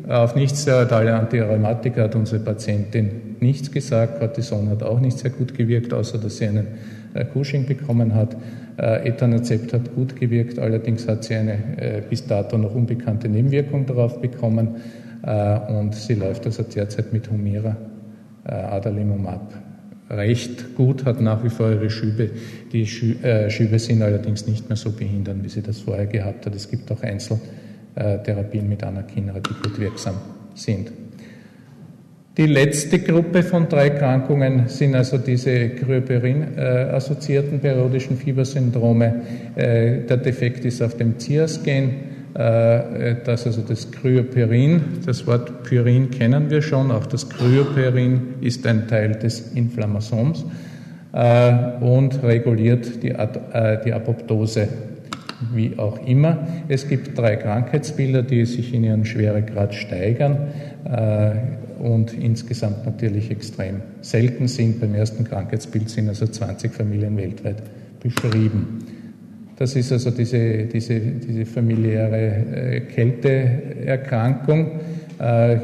Auf 0.07 0.35
nichtsteroidale 0.35 1.15
Antirheumatika 1.15 2.03
hat 2.03 2.15
unsere 2.15 2.39
Patientin 2.39 3.37
nichts 3.39 3.71
gesagt. 3.71 4.19
Cortison 4.19 4.69
hat 4.69 4.83
auch 4.83 4.99
nicht 4.99 5.17
sehr 5.17 5.31
gut 5.31 5.55
gewirkt, 5.55 5.93
außer 5.93 6.19
dass 6.19 6.37
sie 6.37 6.47
einen 6.47 6.67
äh, 7.15 7.25
Cushing 7.25 7.65
bekommen 7.65 8.13
hat. 8.13 8.37
Äh, 8.77 9.07
Etanercept 9.07 9.73
hat 9.73 9.95
gut 9.95 10.15
gewirkt, 10.15 10.59
allerdings 10.59 11.07
hat 11.07 11.23
sie 11.23 11.33
eine 11.33 11.53
äh, 11.77 12.01
bis 12.07 12.27
dato 12.27 12.55
noch 12.57 12.75
unbekannte 12.75 13.29
Nebenwirkung 13.29 13.85
darauf 13.85 14.21
bekommen 14.21 14.75
und 15.25 15.95
sie 15.95 16.13
läuft 16.13 16.45
also 16.45 16.61
derzeit 16.61 17.11
mit 17.11 17.31
Humira 17.31 17.75
Adalimumab 18.43 19.55
recht 20.07 20.75
gut, 20.75 21.03
hat 21.03 21.19
nach 21.19 21.43
wie 21.43 21.49
vor 21.49 21.71
ihre 21.71 21.89
Schübe. 21.89 22.29
Die 22.71 22.85
Schübe 22.85 23.79
sind 23.79 24.03
allerdings 24.03 24.45
nicht 24.45 24.69
mehr 24.69 24.75
so 24.75 24.91
behindern, 24.91 25.43
wie 25.43 25.49
sie 25.49 25.63
das 25.63 25.79
vorher 25.79 26.05
gehabt 26.05 26.45
hat. 26.45 26.53
Es 26.53 26.69
gibt 26.69 26.91
auch 26.91 27.01
Einzeltherapien 27.95 28.67
mit 28.67 28.83
Anakinra, 28.83 29.39
die 29.39 29.53
gut 29.63 29.79
wirksam 29.79 30.15
sind. 30.53 30.91
Die 32.37 32.47
letzte 32.47 32.99
Gruppe 32.99 33.43
von 33.43 33.69
drei 33.69 33.87
Erkrankungen 33.87 34.67
sind 34.67 34.93
also 34.93 35.17
diese 35.17 35.69
Kryoperin-assoziierten 35.69 37.61
periodischen 37.61 38.17
Fiebersyndrome. 38.17 39.21
Äh, 39.55 40.01
der 40.01 40.17
Defekt 40.17 40.65
ist 40.65 40.81
auf 40.81 40.97
dem 40.97 41.17
CIAS-Gen, 41.17 41.91
äh, 42.33 43.15
das 43.23 43.45
also 43.45 43.61
das 43.61 43.89
Kryoperin, 43.89 44.81
das 45.05 45.25
Wort 45.25 45.63
Pyrin 45.63 46.11
kennen 46.11 46.49
wir 46.49 46.61
schon, 46.61 46.91
auch 46.91 47.05
das 47.05 47.29
Kryoperin 47.29 48.33
ist 48.41 48.67
ein 48.67 48.89
Teil 48.89 49.13
des 49.13 49.53
Inflammasoms 49.53 50.43
äh, 51.13 51.53
und 51.79 52.21
reguliert 52.21 53.01
die 53.01 53.13
Apoptose 53.15 54.67
wie 55.53 55.77
auch 55.77 56.05
immer. 56.05 56.47
Es 56.67 56.87
gibt 56.87 57.17
drei 57.17 57.35
Krankheitsbilder, 57.35 58.23
die 58.23 58.45
sich 58.45 58.73
in 58.73 58.83
ihrem 58.83 59.05
Schweregrad 59.05 59.73
steigern 59.73 60.47
und 61.79 62.13
insgesamt 62.13 62.85
natürlich 62.85 63.31
extrem 63.31 63.81
selten 64.01 64.47
sind. 64.47 64.79
Beim 64.79 64.95
ersten 64.95 65.23
Krankheitsbild 65.25 65.89
sind 65.89 66.07
also 66.07 66.25
20 66.25 66.71
Familien 66.71 67.17
weltweit 67.17 67.61
beschrieben. 68.01 68.79
Das 69.57 69.75
ist 69.75 69.91
also 69.91 70.11
diese, 70.11 70.65
diese, 70.65 70.99
diese 70.99 71.45
familiäre 71.45 72.17
äh, 72.17 72.79
Kälteerkrankung. 72.81 74.79
Äh, 75.17 75.57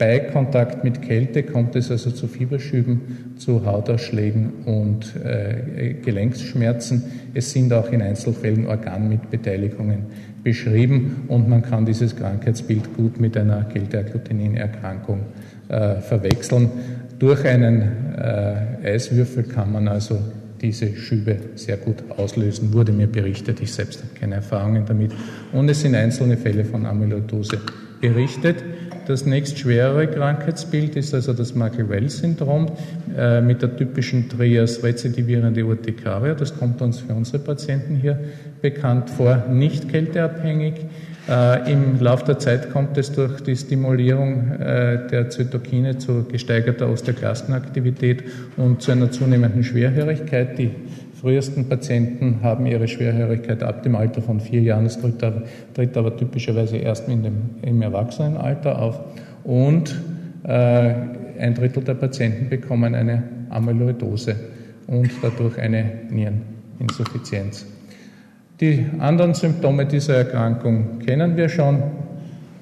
bei 0.00 0.18
Kontakt 0.18 0.82
mit 0.82 1.02
Kälte 1.02 1.42
kommt 1.42 1.76
es 1.76 1.90
also 1.90 2.10
zu 2.10 2.26
Fieberschüben, 2.26 3.34
zu 3.36 3.66
Hautausschlägen 3.66 4.64
und 4.64 5.14
äh, 5.22 5.92
Gelenksschmerzen. 6.02 7.04
Es 7.34 7.50
sind 7.52 7.70
auch 7.74 7.92
in 7.92 8.00
Einzelfällen 8.00 8.66
Organmitbeteiligungen 8.66 10.06
beschrieben 10.42 11.24
und 11.28 11.50
man 11.50 11.60
kann 11.60 11.84
dieses 11.84 12.16
Krankheitsbild 12.16 12.96
gut 12.96 13.20
mit 13.20 13.36
einer 13.36 13.64
Kälteagglutinin-Erkrankung 13.64 15.20
äh, 15.68 15.96
verwechseln. 15.96 16.70
Durch 17.18 17.44
einen 17.44 17.82
äh, 18.16 18.94
Eiswürfel 18.94 19.42
kann 19.42 19.70
man 19.70 19.86
also 19.86 20.18
diese 20.62 20.96
Schübe 20.96 21.36
sehr 21.56 21.76
gut 21.76 21.96
auslösen, 22.16 22.72
wurde 22.72 22.92
mir 22.92 23.06
berichtet. 23.06 23.60
Ich 23.60 23.74
selbst 23.74 24.02
habe 24.02 24.18
keine 24.18 24.36
Erfahrungen 24.36 24.86
damit. 24.86 25.12
Und 25.52 25.68
es 25.68 25.82
sind 25.82 25.94
einzelne 25.94 26.38
Fälle 26.38 26.64
von 26.64 26.86
Amyloidose 26.86 27.60
berichtet. 28.00 28.64
Das 29.06 29.26
nächst 29.26 29.58
schwerere 29.58 30.06
Krankheitsbild 30.06 30.96
ist 30.96 31.14
also 31.14 31.32
das 31.32 31.54
Makel-Wells-Syndrom 31.54 32.66
äh, 33.16 33.40
mit 33.40 33.62
der 33.62 33.76
typischen 33.76 34.28
Trias 34.28 34.82
rezidivierende 34.82 35.64
Urtikaria. 35.64 36.34
Das 36.34 36.56
kommt 36.56 36.80
uns 36.82 37.00
für 37.00 37.14
unsere 37.14 37.38
Patienten 37.38 37.96
hier 37.96 38.18
bekannt 38.62 39.10
vor, 39.10 39.44
nicht 39.50 39.88
kälteabhängig. 39.88 40.74
Äh, 41.28 41.72
Im 41.72 42.00
Laufe 42.00 42.24
der 42.24 42.38
Zeit 42.38 42.70
kommt 42.72 42.96
es 42.98 43.12
durch 43.12 43.40
die 43.40 43.56
Stimulierung 43.56 44.52
äh, 44.52 45.08
der 45.08 45.30
Zytokine 45.30 45.98
zu 45.98 46.24
gesteigerter 46.24 46.88
Osteoklastenaktivität 46.88 48.24
und 48.56 48.82
zu 48.82 48.92
einer 48.92 49.10
zunehmenden 49.10 49.62
Schwerhörigkeit. 49.62 50.58
Die 50.58 50.70
frühesten 51.20 51.68
Patienten 51.68 52.40
haben 52.42 52.64
ihre 52.66 52.88
Schwerhörigkeit 52.88 53.62
ab 53.62 53.82
dem 53.82 53.94
Alter 53.94 54.22
von 54.22 54.40
vier 54.40 54.62
Jahren. 54.62 54.84
Das 54.84 55.00
tritt 55.00 55.22
aber, 55.22 55.42
tritt 55.74 55.96
aber 55.96 56.16
typischerweise 56.16 56.78
erst 56.78 57.08
in 57.08 57.22
dem, 57.22 57.34
im 57.62 57.82
Erwachsenenalter 57.82 58.80
auf. 58.80 59.00
Und 59.44 59.94
äh, 60.44 60.94
ein 61.38 61.54
Drittel 61.54 61.84
der 61.84 61.94
Patienten 61.94 62.48
bekommen 62.48 62.94
eine 62.94 63.22
Amyloidose 63.50 64.34
und 64.86 65.10
dadurch 65.22 65.58
eine 65.58 65.84
Niereninsuffizienz. 66.10 67.66
Die 68.60 68.86
anderen 68.98 69.34
Symptome 69.34 69.86
dieser 69.86 70.16
Erkrankung 70.16 71.00
kennen 71.00 71.36
wir 71.36 71.48
schon. 71.48 71.82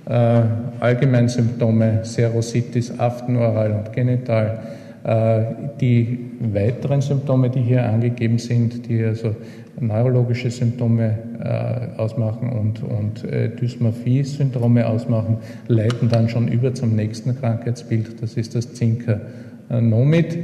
Äh, 0.07 0.41
Allgemeinsymptome 0.81 2.01
Serositis, 2.05 2.99
Aften, 2.99 3.37
oral 3.37 3.73
und 3.73 3.93
genital 3.93 4.61
die 5.05 6.19
weiteren 6.41 7.01
Symptome, 7.01 7.51
die 7.51 7.61
hier 7.61 7.85
angegeben 7.85 8.39
sind, 8.39 8.89
die 8.89 9.05
also 9.05 9.35
neurologische 9.81 10.51
Symptome 10.51 11.19
äh, 11.41 12.01
ausmachen 12.01 12.51
und, 12.51 12.83
und 12.83 13.25
äh, 13.25 13.49
Dysmorphie-Syndrome 13.49 14.87
ausmachen, 14.87 15.39
leiten 15.69 16.09
dann 16.09 16.29
schon 16.29 16.49
über 16.49 16.75
zum 16.75 16.97
nächsten 16.97 17.39
Krankheitsbild, 17.39 18.23
das 18.23 18.37
ist 18.37 18.55
das 18.55 18.75
Zinker-Nomid. 18.75 20.39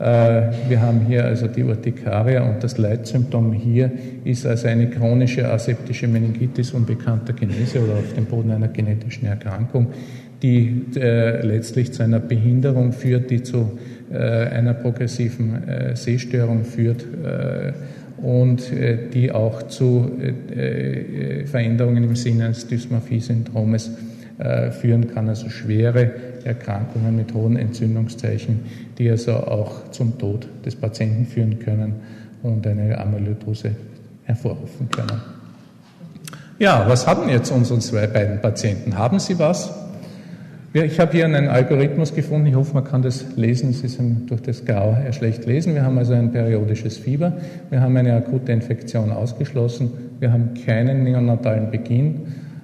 Wir 0.00 0.80
haben 0.80 1.02
hier 1.06 1.26
also 1.26 1.46
die 1.46 1.62
Urtikaria 1.62 2.42
und 2.48 2.64
das 2.64 2.78
Leitsymptom 2.78 3.52
hier 3.52 3.92
ist 4.24 4.46
also 4.46 4.66
eine 4.68 4.88
chronische 4.88 5.46
aseptische 5.46 6.08
Meningitis 6.08 6.70
unbekannter 6.70 7.34
Genese 7.34 7.84
oder 7.84 7.98
auf 7.98 8.14
dem 8.14 8.24
Boden 8.24 8.50
einer 8.50 8.68
genetischen 8.68 9.28
Erkrankung, 9.28 9.88
die 10.40 10.86
letztlich 10.94 11.92
zu 11.92 12.02
einer 12.02 12.18
Behinderung 12.18 12.92
führt, 12.92 13.30
die 13.30 13.42
zu 13.42 13.58
äh, 13.58 13.99
einer 14.14 14.74
progressiven 14.74 15.68
äh, 15.68 15.96
Sehstörung 15.96 16.64
führt 16.64 17.02
äh, 17.02 17.72
und 18.20 18.64
die 19.14 19.32
auch 19.32 19.62
zu 19.68 20.10
Veränderungen 21.46 22.04
im 22.04 22.16
Sinne 22.16 22.44
eines 22.44 22.68
Dysmorphie-Syndromes 22.68 23.92
führen 24.78 25.14
kann, 25.14 25.30
also 25.30 25.48
schwere 25.48 26.10
Erkrankungen 26.44 27.16
mit 27.16 27.32
hohen 27.32 27.56
Entzündungszeichen, 27.56 28.60
die 28.98 29.08
also 29.08 29.32
auch 29.32 29.90
zum 29.90 30.18
Tod 30.18 30.46
des 30.66 30.76
Patienten 30.76 31.24
führen 31.24 31.60
können 31.60 31.94
und 32.42 32.66
eine 32.66 32.98
Amyloidose 32.98 33.70
hervorrufen 34.24 34.90
können. 34.90 35.22
Ja, 36.58 36.84
was 36.86 37.06
haben 37.06 37.26
jetzt 37.30 37.50
unsere 37.50 37.78
zwei 37.80 38.06
beiden 38.06 38.42
Patienten? 38.42 38.98
Haben 38.98 39.18
sie 39.18 39.38
was? 39.38 39.70
Ich 40.72 41.00
habe 41.00 41.10
hier 41.10 41.24
einen 41.24 41.48
Algorithmus 41.48 42.14
gefunden. 42.14 42.46
Ich 42.46 42.54
hoffe, 42.54 42.74
man 42.74 42.84
kann 42.84 43.02
das 43.02 43.34
lesen. 43.34 43.70
Es 43.70 43.82
ist 43.82 44.00
durch 44.26 44.40
das 44.40 44.64
Grau 44.64 44.96
schlecht 45.10 45.44
lesen. 45.44 45.74
Wir 45.74 45.82
haben 45.82 45.98
also 45.98 46.12
ein 46.12 46.30
periodisches 46.30 46.96
Fieber. 46.96 47.32
Wir 47.70 47.80
haben 47.80 47.96
eine 47.96 48.14
akute 48.14 48.52
Infektion 48.52 49.10
ausgeschlossen. 49.10 49.90
Wir 50.20 50.32
haben 50.32 50.50
keinen 50.64 51.02
neonatalen 51.02 51.72
Beginn 51.72 52.20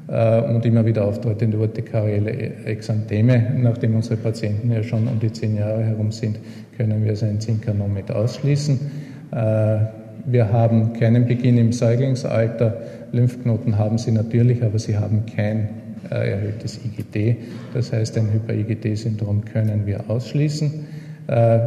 äh, 0.06 0.40
und 0.40 0.64
immer 0.64 0.86
wieder 0.86 1.04
auftretende 1.04 1.58
urtikarielle 1.58 2.30
Exantheme. 2.66 3.42
Nachdem 3.56 3.96
unsere 3.96 4.18
Patienten 4.18 4.70
ja 4.70 4.84
schon 4.84 5.08
um 5.08 5.18
die 5.18 5.32
zehn 5.32 5.56
Jahre 5.56 5.82
herum 5.82 6.12
sind, 6.12 6.38
können 6.76 7.02
wir 7.02 7.10
also 7.10 7.26
ein 7.26 7.40
Zinkanom 7.40 7.92
mit 7.92 8.12
ausschließen. 8.12 8.78
Äh, 9.32 9.78
wir 10.26 10.52
haben 10.52 10.92
keinen 10.92 11.26
Beginn 11.26 11.58
im 11.58 11.72
Säuglingsalter. 11.72 12.76
Lymphknoten 13.12 13.78
haben 13.78 13.98
sie 13.98 14.12
natürlich, 14.12 14.62
aber 14.62 14.78
sie 14.78 14.96
haben 14.96 15.24
kein 15.26 15.68
äh, 16.10 16.32
erhöhtes 16.32 16.80
IgD. 16.84 17.36
Das 17.74 17.92
heißt, 17.92 18.16
ein 18.18 18.32
Hyper-IgD-Syndrom 18.32 19.44
können 19.44 19.86
wir 19.86 20.08
ausschließen. 20.08 20.86
Äh, 21.26 21.58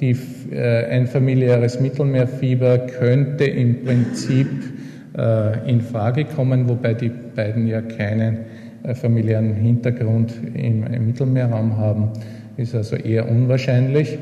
die, 0.00 0.16
äh, 0.52 0.86
ein 0.86 1.06
familiäres 1.06 1.80
Mittelmeerfieber 1.80 2.78
könnte 2.78 3.44
im 3.44 3.84
Prinzip 3.84 4.48
in 5.66 5.80
Frage 5.80 6.26
kommen, 6.26 6.68
wobei 6.68 6.94
die 6.94 7.10
beiden 7.34 7.66
ja 7.66 7.80
keinen 7.80 8.38
familiären 8.94 9.52
Hintergrund 9.52 10.32
im, 10.54 10.86
im 10.86 11.06
Mittelmeerraum 11.06 11.76
haben, 11.76 12.10
ist 12.56 12.72
also 12.76 12.94
eher 12.94 13.28
unwahrscheinlich. 13.28 14.16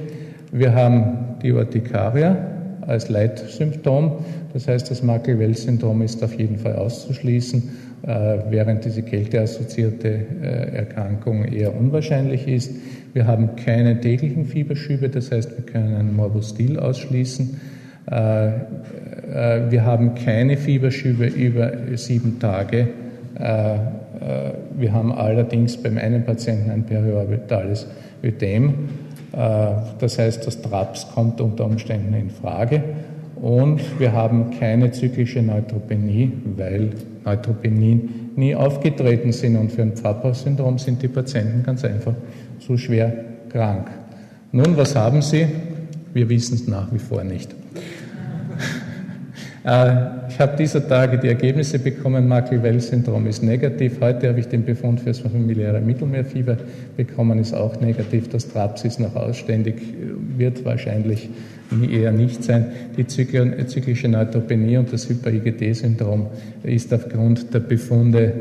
Wir 0.52 0.74
haben 0.74 1.36
die 1.42 1.52
Urtikaria 1.52 2.55
als 2.86 3.08
Leitsymptom, 3.08 4.24
das 4.52 4.68
heißt, 4.68 4.90
das 4.90 5.02
Makel-Wells-Syndrom 5.02 6.02
ist 6.02 6.22
auf 6.22 6.38
jeden 6.38 6.58
Fall 6.58 6.76
auszuschließen 6.76 7.62
äh, 8.02 8.38
während 8.50 8.84
diese 8.84 9.02
kälteassoziierte 9.02 10.08
äh, 10.08 10.76
Erkrankung 10.76 11.44
eher 11.44 11.74
unwahrscheinlich 11.74 12.46
ist. 12.46 12.70
Wir 13.14 13.26
haben 13.26 13.56
keine 13.56 14.00
täglichen 14.00 14.44
Fieberschübe, 14.44 15.08
das 15.08 15.32
heißt, 15.32 15.56
wir 15.56 15.64
können 15.64 15.94
einen 15.94 16.14
Morbus 16.14 16.54
ausschließen. 16.78 17.60
Äh, 18.06 18.50
wir 19.70 19.84
haben 19.84 20.14
keine 20.14 20.56
Fieberschübe 20.56 21.26
über 21.26 21.72
sieben 21.96 22.38
Tage. 22.38 22.88
Wir 23.34 24.92
haben 24.92 25.12
allerdings 25.12 25.76
beim 25.76 25.98
einen 25.98 26.24
Patienten 26.24 26.70
ein 26.70 26.84
periorbitales 26.84 27.88
Ödem. 28.22 28.74
Das 29.36 30.18
heißt, 30.18 30.46
das 30.46 30.62
TRAPS 30.62 31.08
kommt 31.14 31.40
unter 31.42 31.66
Umständen 31.66 32.14
in 32.14 32.30
Frage. 32.30 32.82
Und 33.36 33.80
wir 34.00 34.12
haben 34.12 34.58
keine 34.58 34.92
zyklische 34.92 35.42
Neutropenie, 35.42 36.32
weil 36.56 36.90
Neutropenien 37.22 38.30
nie 38.34 38.54
aufgetreten 38.54 39.32
sind. 39.32 39.56
Und 39.56 39.72
für 39.72 39.82
ein 39.82 39.92
Pfapper-Syndrom 39.92 40.78
sind 40.78 41.02
die 41.02 41.08
Patienten 41.08 41.62
ganz 41.62 41.84
einfach 41.84 42.14
so 42.60 42.78
schwer 42.78 43.12
krank. 43.50 43.88
Nun, 44.52 44.74
was 44.76 44.96
haben 44.96 45.20
sie? 45.20 45.46
Wir 46.14 46.28
wissen 46.30 46.54
es 46.54 46.66
nach 46.66 46.90
wie 46.92 46.98
vor 46.98 47.22
nicht. 47.22 47.54
Äh, 50.36 50.38
ich 50.38 50.40
habe 50.40 50.56
dieser 50.56 50.86
Tage 50.86 51.18
die 51.18 51.28
Ergebnisse 51.28 51.78
bekommen, 51.78 52.28
Makel-Wells-Syndrom 52.28 53.26
ist 53.26 53.42
negativ. 53.42 54.00
Heute 54.00 54.28
habe 54.28 54.40
ich 54.40 54.48
den 54.48 54.64
Befund 54.64 55.00
für 55.00 55.06
das 55.06 55.20
familiäre 55.20 55.80
Mittelmeerfieber 55.80 56.58
bekommen, 56.96 57.38
ist 57.38 57.54
auch 57.54 57.80
negativ. 57.80 58.28
Das 58.28 58.48
TRAPS 58.48 58.84
ist 58.84 59.00
noch 59.00 59.16
ausständig, 59.16 59.76
wird 60.36 60.64
wahrscheinlich 60.64 61.30
eher 61.90 62.12
nicht 62.12 62.44
sein. 62.44 62.66
Die 62.96 63.06
zyklische 63.06 64.08
Neutropenie 64.08 64.76
und 64.76 64.92
das 64.92 65.08
Hyper-IgD-Syndrom 65.08 66.26
ist 66.62 66.92
aufgrund 66.92 67.52
der 67.54 67.60
Befunde, 67.60 68.32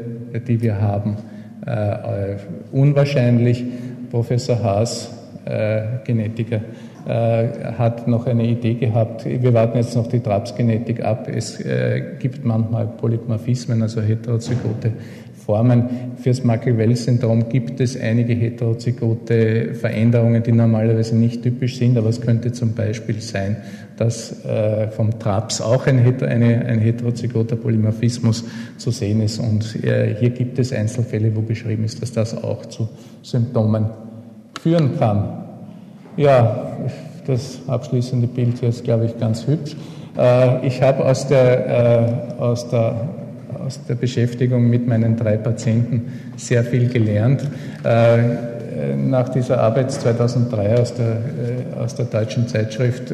die 0.47 0.61
wir 0.61 0.81
haben, 0.81 1.17
äh, 1.65 2.35
unwahrscheinlich. 2.71 3.63
Professor 4.11 4.61
Haas, 4.61 5.09
äh, 5.45 5.81
Genetiker, 6.05 6.57
äh, 6.57 6.61
hat 7.07 8.07
noch 8.07 8.25
eine 8.25 8.45
Idee 8.47 8.73
gehabt. 8.75 9.25
Wir 9.25 9.53
warten 9.53 9.77
jetzt 9.77 9.95
noch 9.95 10.07
die 10.07 10.19
Trapsgenetik 10.19 11.03
ab. 11.03 11.27
Es 11.27 11.59
äh, 11.59 12.01
gibt 12.19 12.43
manchmal 12.43 12.87
Polymorphismen, 12.87 13.81
also 13.81 14.01
heterozygote 14.01 14.91
Formen. 15.45 15.87
Fürs 16.17 16.43
Makel-Wells-Syndrom 16.43 17.49
gibt 17.49 17.79
es 17.79 17.99
einige 17.99 18.33
heterozygote 18.33 19.75
Veränderungen, 19.75 20.41
die 20.41 20.51
normalerweise 20.51 21.15
nicht 21.15 21.43
typisch 21.43 21.77
sind, 21.77 21.97
aber 21.97 22.09
es 22.09 22.19
könnte 22.19 22.51
zum 22.51 22.73
Beispiel 22.73 23.21
sein, 23.21 23.57
dass 23.97 24.43
äh, 24.43 24.87
vom 24.87 25.19
TRAPS 25.19 25.61
auch 25.61 25.85
ein, 25.85 25.99
eine, 25.99 26.65
ein 26.65 26.79
heterozygoter 26.79 27.55
Polymorphismus 27.55 28.43
zu 28.77 28.89
sehen 28.89 29.21
ist. 29.21 29.39
Und 29.39 29.83
äh, 29.83 30.15
hier 30.19 30.31
gibt 30.31 30.57
es 30.57 30.73
Einzelfälle, 30.73 31.35
wo 31.35 31.41
beschrieben 31.41 31.83
ist, 31.83 32.01
dass 32.01 32.11
das 32.11 32.35
auch 32.43 32.65
zu 32.65 32.89
Symptomen 33.21 33.85
führen 34.59 34.97
kann. 34.97 35.44
Ja, 36.17 36.77
das 37.27 37.59
abschließende 37.67 38.27
Bild 38.27 38.59
hier 38.59 38.69
ist, 38.69 38.85
glaube 38.85 39.05
ich, 39.05 39.19
ganz 39.19 39.45
hübsch. 39.47 39.75
Äh, 40.17 40.65
ich 40.65 40.81
habe 40.81 41.03
aus 41.03 41.27
der, 41.27 42.37
äh, 42.39 42.41
aus, 42.41 42.69
der, 42.69 43.09
aus 43.65 43.81
der 43.85 43.95
Beschäftigung 43.95 44.69
mit 44.69 44.87
meinen 44.87 45.17
drei 45.17 45.35
Patienten 45.35 46.13
sehr 46.37 46.63
viel 46.63 46.87
gelernt. 46.87 47.43
Äh, 47.83 48.55
nach 48.97 49.29
dieser 49.29 49.59
Arbeit 49.61 49.91
2003 49.91 50.77
aus 50.77 50.93
der, 50.93 51.17
aus 51.81 51.95
der 51.95 52.05
deutschen 52.05 52.45
Zeitschrift 52.45 53.13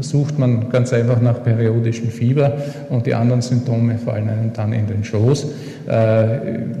sucht 0.00 0.40
man 0.40 0.70
ganz 0.70 0.92
einfach 0.92 1.20
nach 1.20 1.40
periodischem 1.44 2.08
Fieber 2.08 2.52
und 2.90 3.06
die 3.06 3.14
anderen 3.14 3.42
Symptome 3.42 3.96
fallen 3.98 4.28
einem 4.28 4.52
dann 4.52 4.72
in 4.72 4.88
den 4.88 5.04
Schoß. 5.04 5.46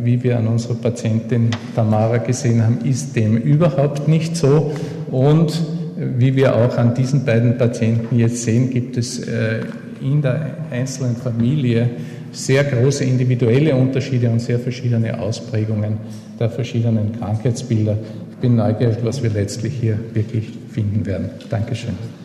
Wie 0.02 0.20
wir 0.20 0.36
an 0.36 0.48
unserer 0.48 0.74
Patientin 0.74 1.50
Tamara 1.76 2.16
gesehen 2.16 2.64
haben, 2.64 2.78
ist 2.84 3.14
dem 3.14 3.36
überhaupt 3.36 4.08
nicht 4.08 4.36
so. 4.36 4.72
Und 5.12 5.60
wie 5.96 6.34
wir 6.34 6.56
auch 6.56 6.76
an 6.78 6.94
diesen 6.94 7.24
beiden 7.24 7.58
Patienten 7.58 8.18
jetzt 8.18 8.42
sehen, 8.42 8.70
gibt 8.70 8.96
es 8.96 9.20
äh, 9.20 9.60
in 10.00 10.22
der 10.22 10.56
einzelnen 10.70 11.16
Familie 11.16 11.90
sehr 12.32 12.64
große 12.64 13.04
individuelle 13.04 13.76
Unterschiede 13.76 14.30
und 14.30 14.40
sehr 14.40 14.58
verschiedene 14.58 15.20
Ausprägungen 15.20 15.98
der 16.40 16.48
verschiedenen 16.48 17.12
Krankheitsbilder. 17.18 17.98
Ich 18.30 18.36
bin 18.38 18.56
neugierig, 18.56 18.96
was 19.02 19.22
wir 19.22 19.30
letztlich 19.30 19.74
hier 19.78 19.98
wirklich 20.14 20.50
finden 20.70 21.04
werden. 21.04 21.30
Dankeschön. 21.50 22.21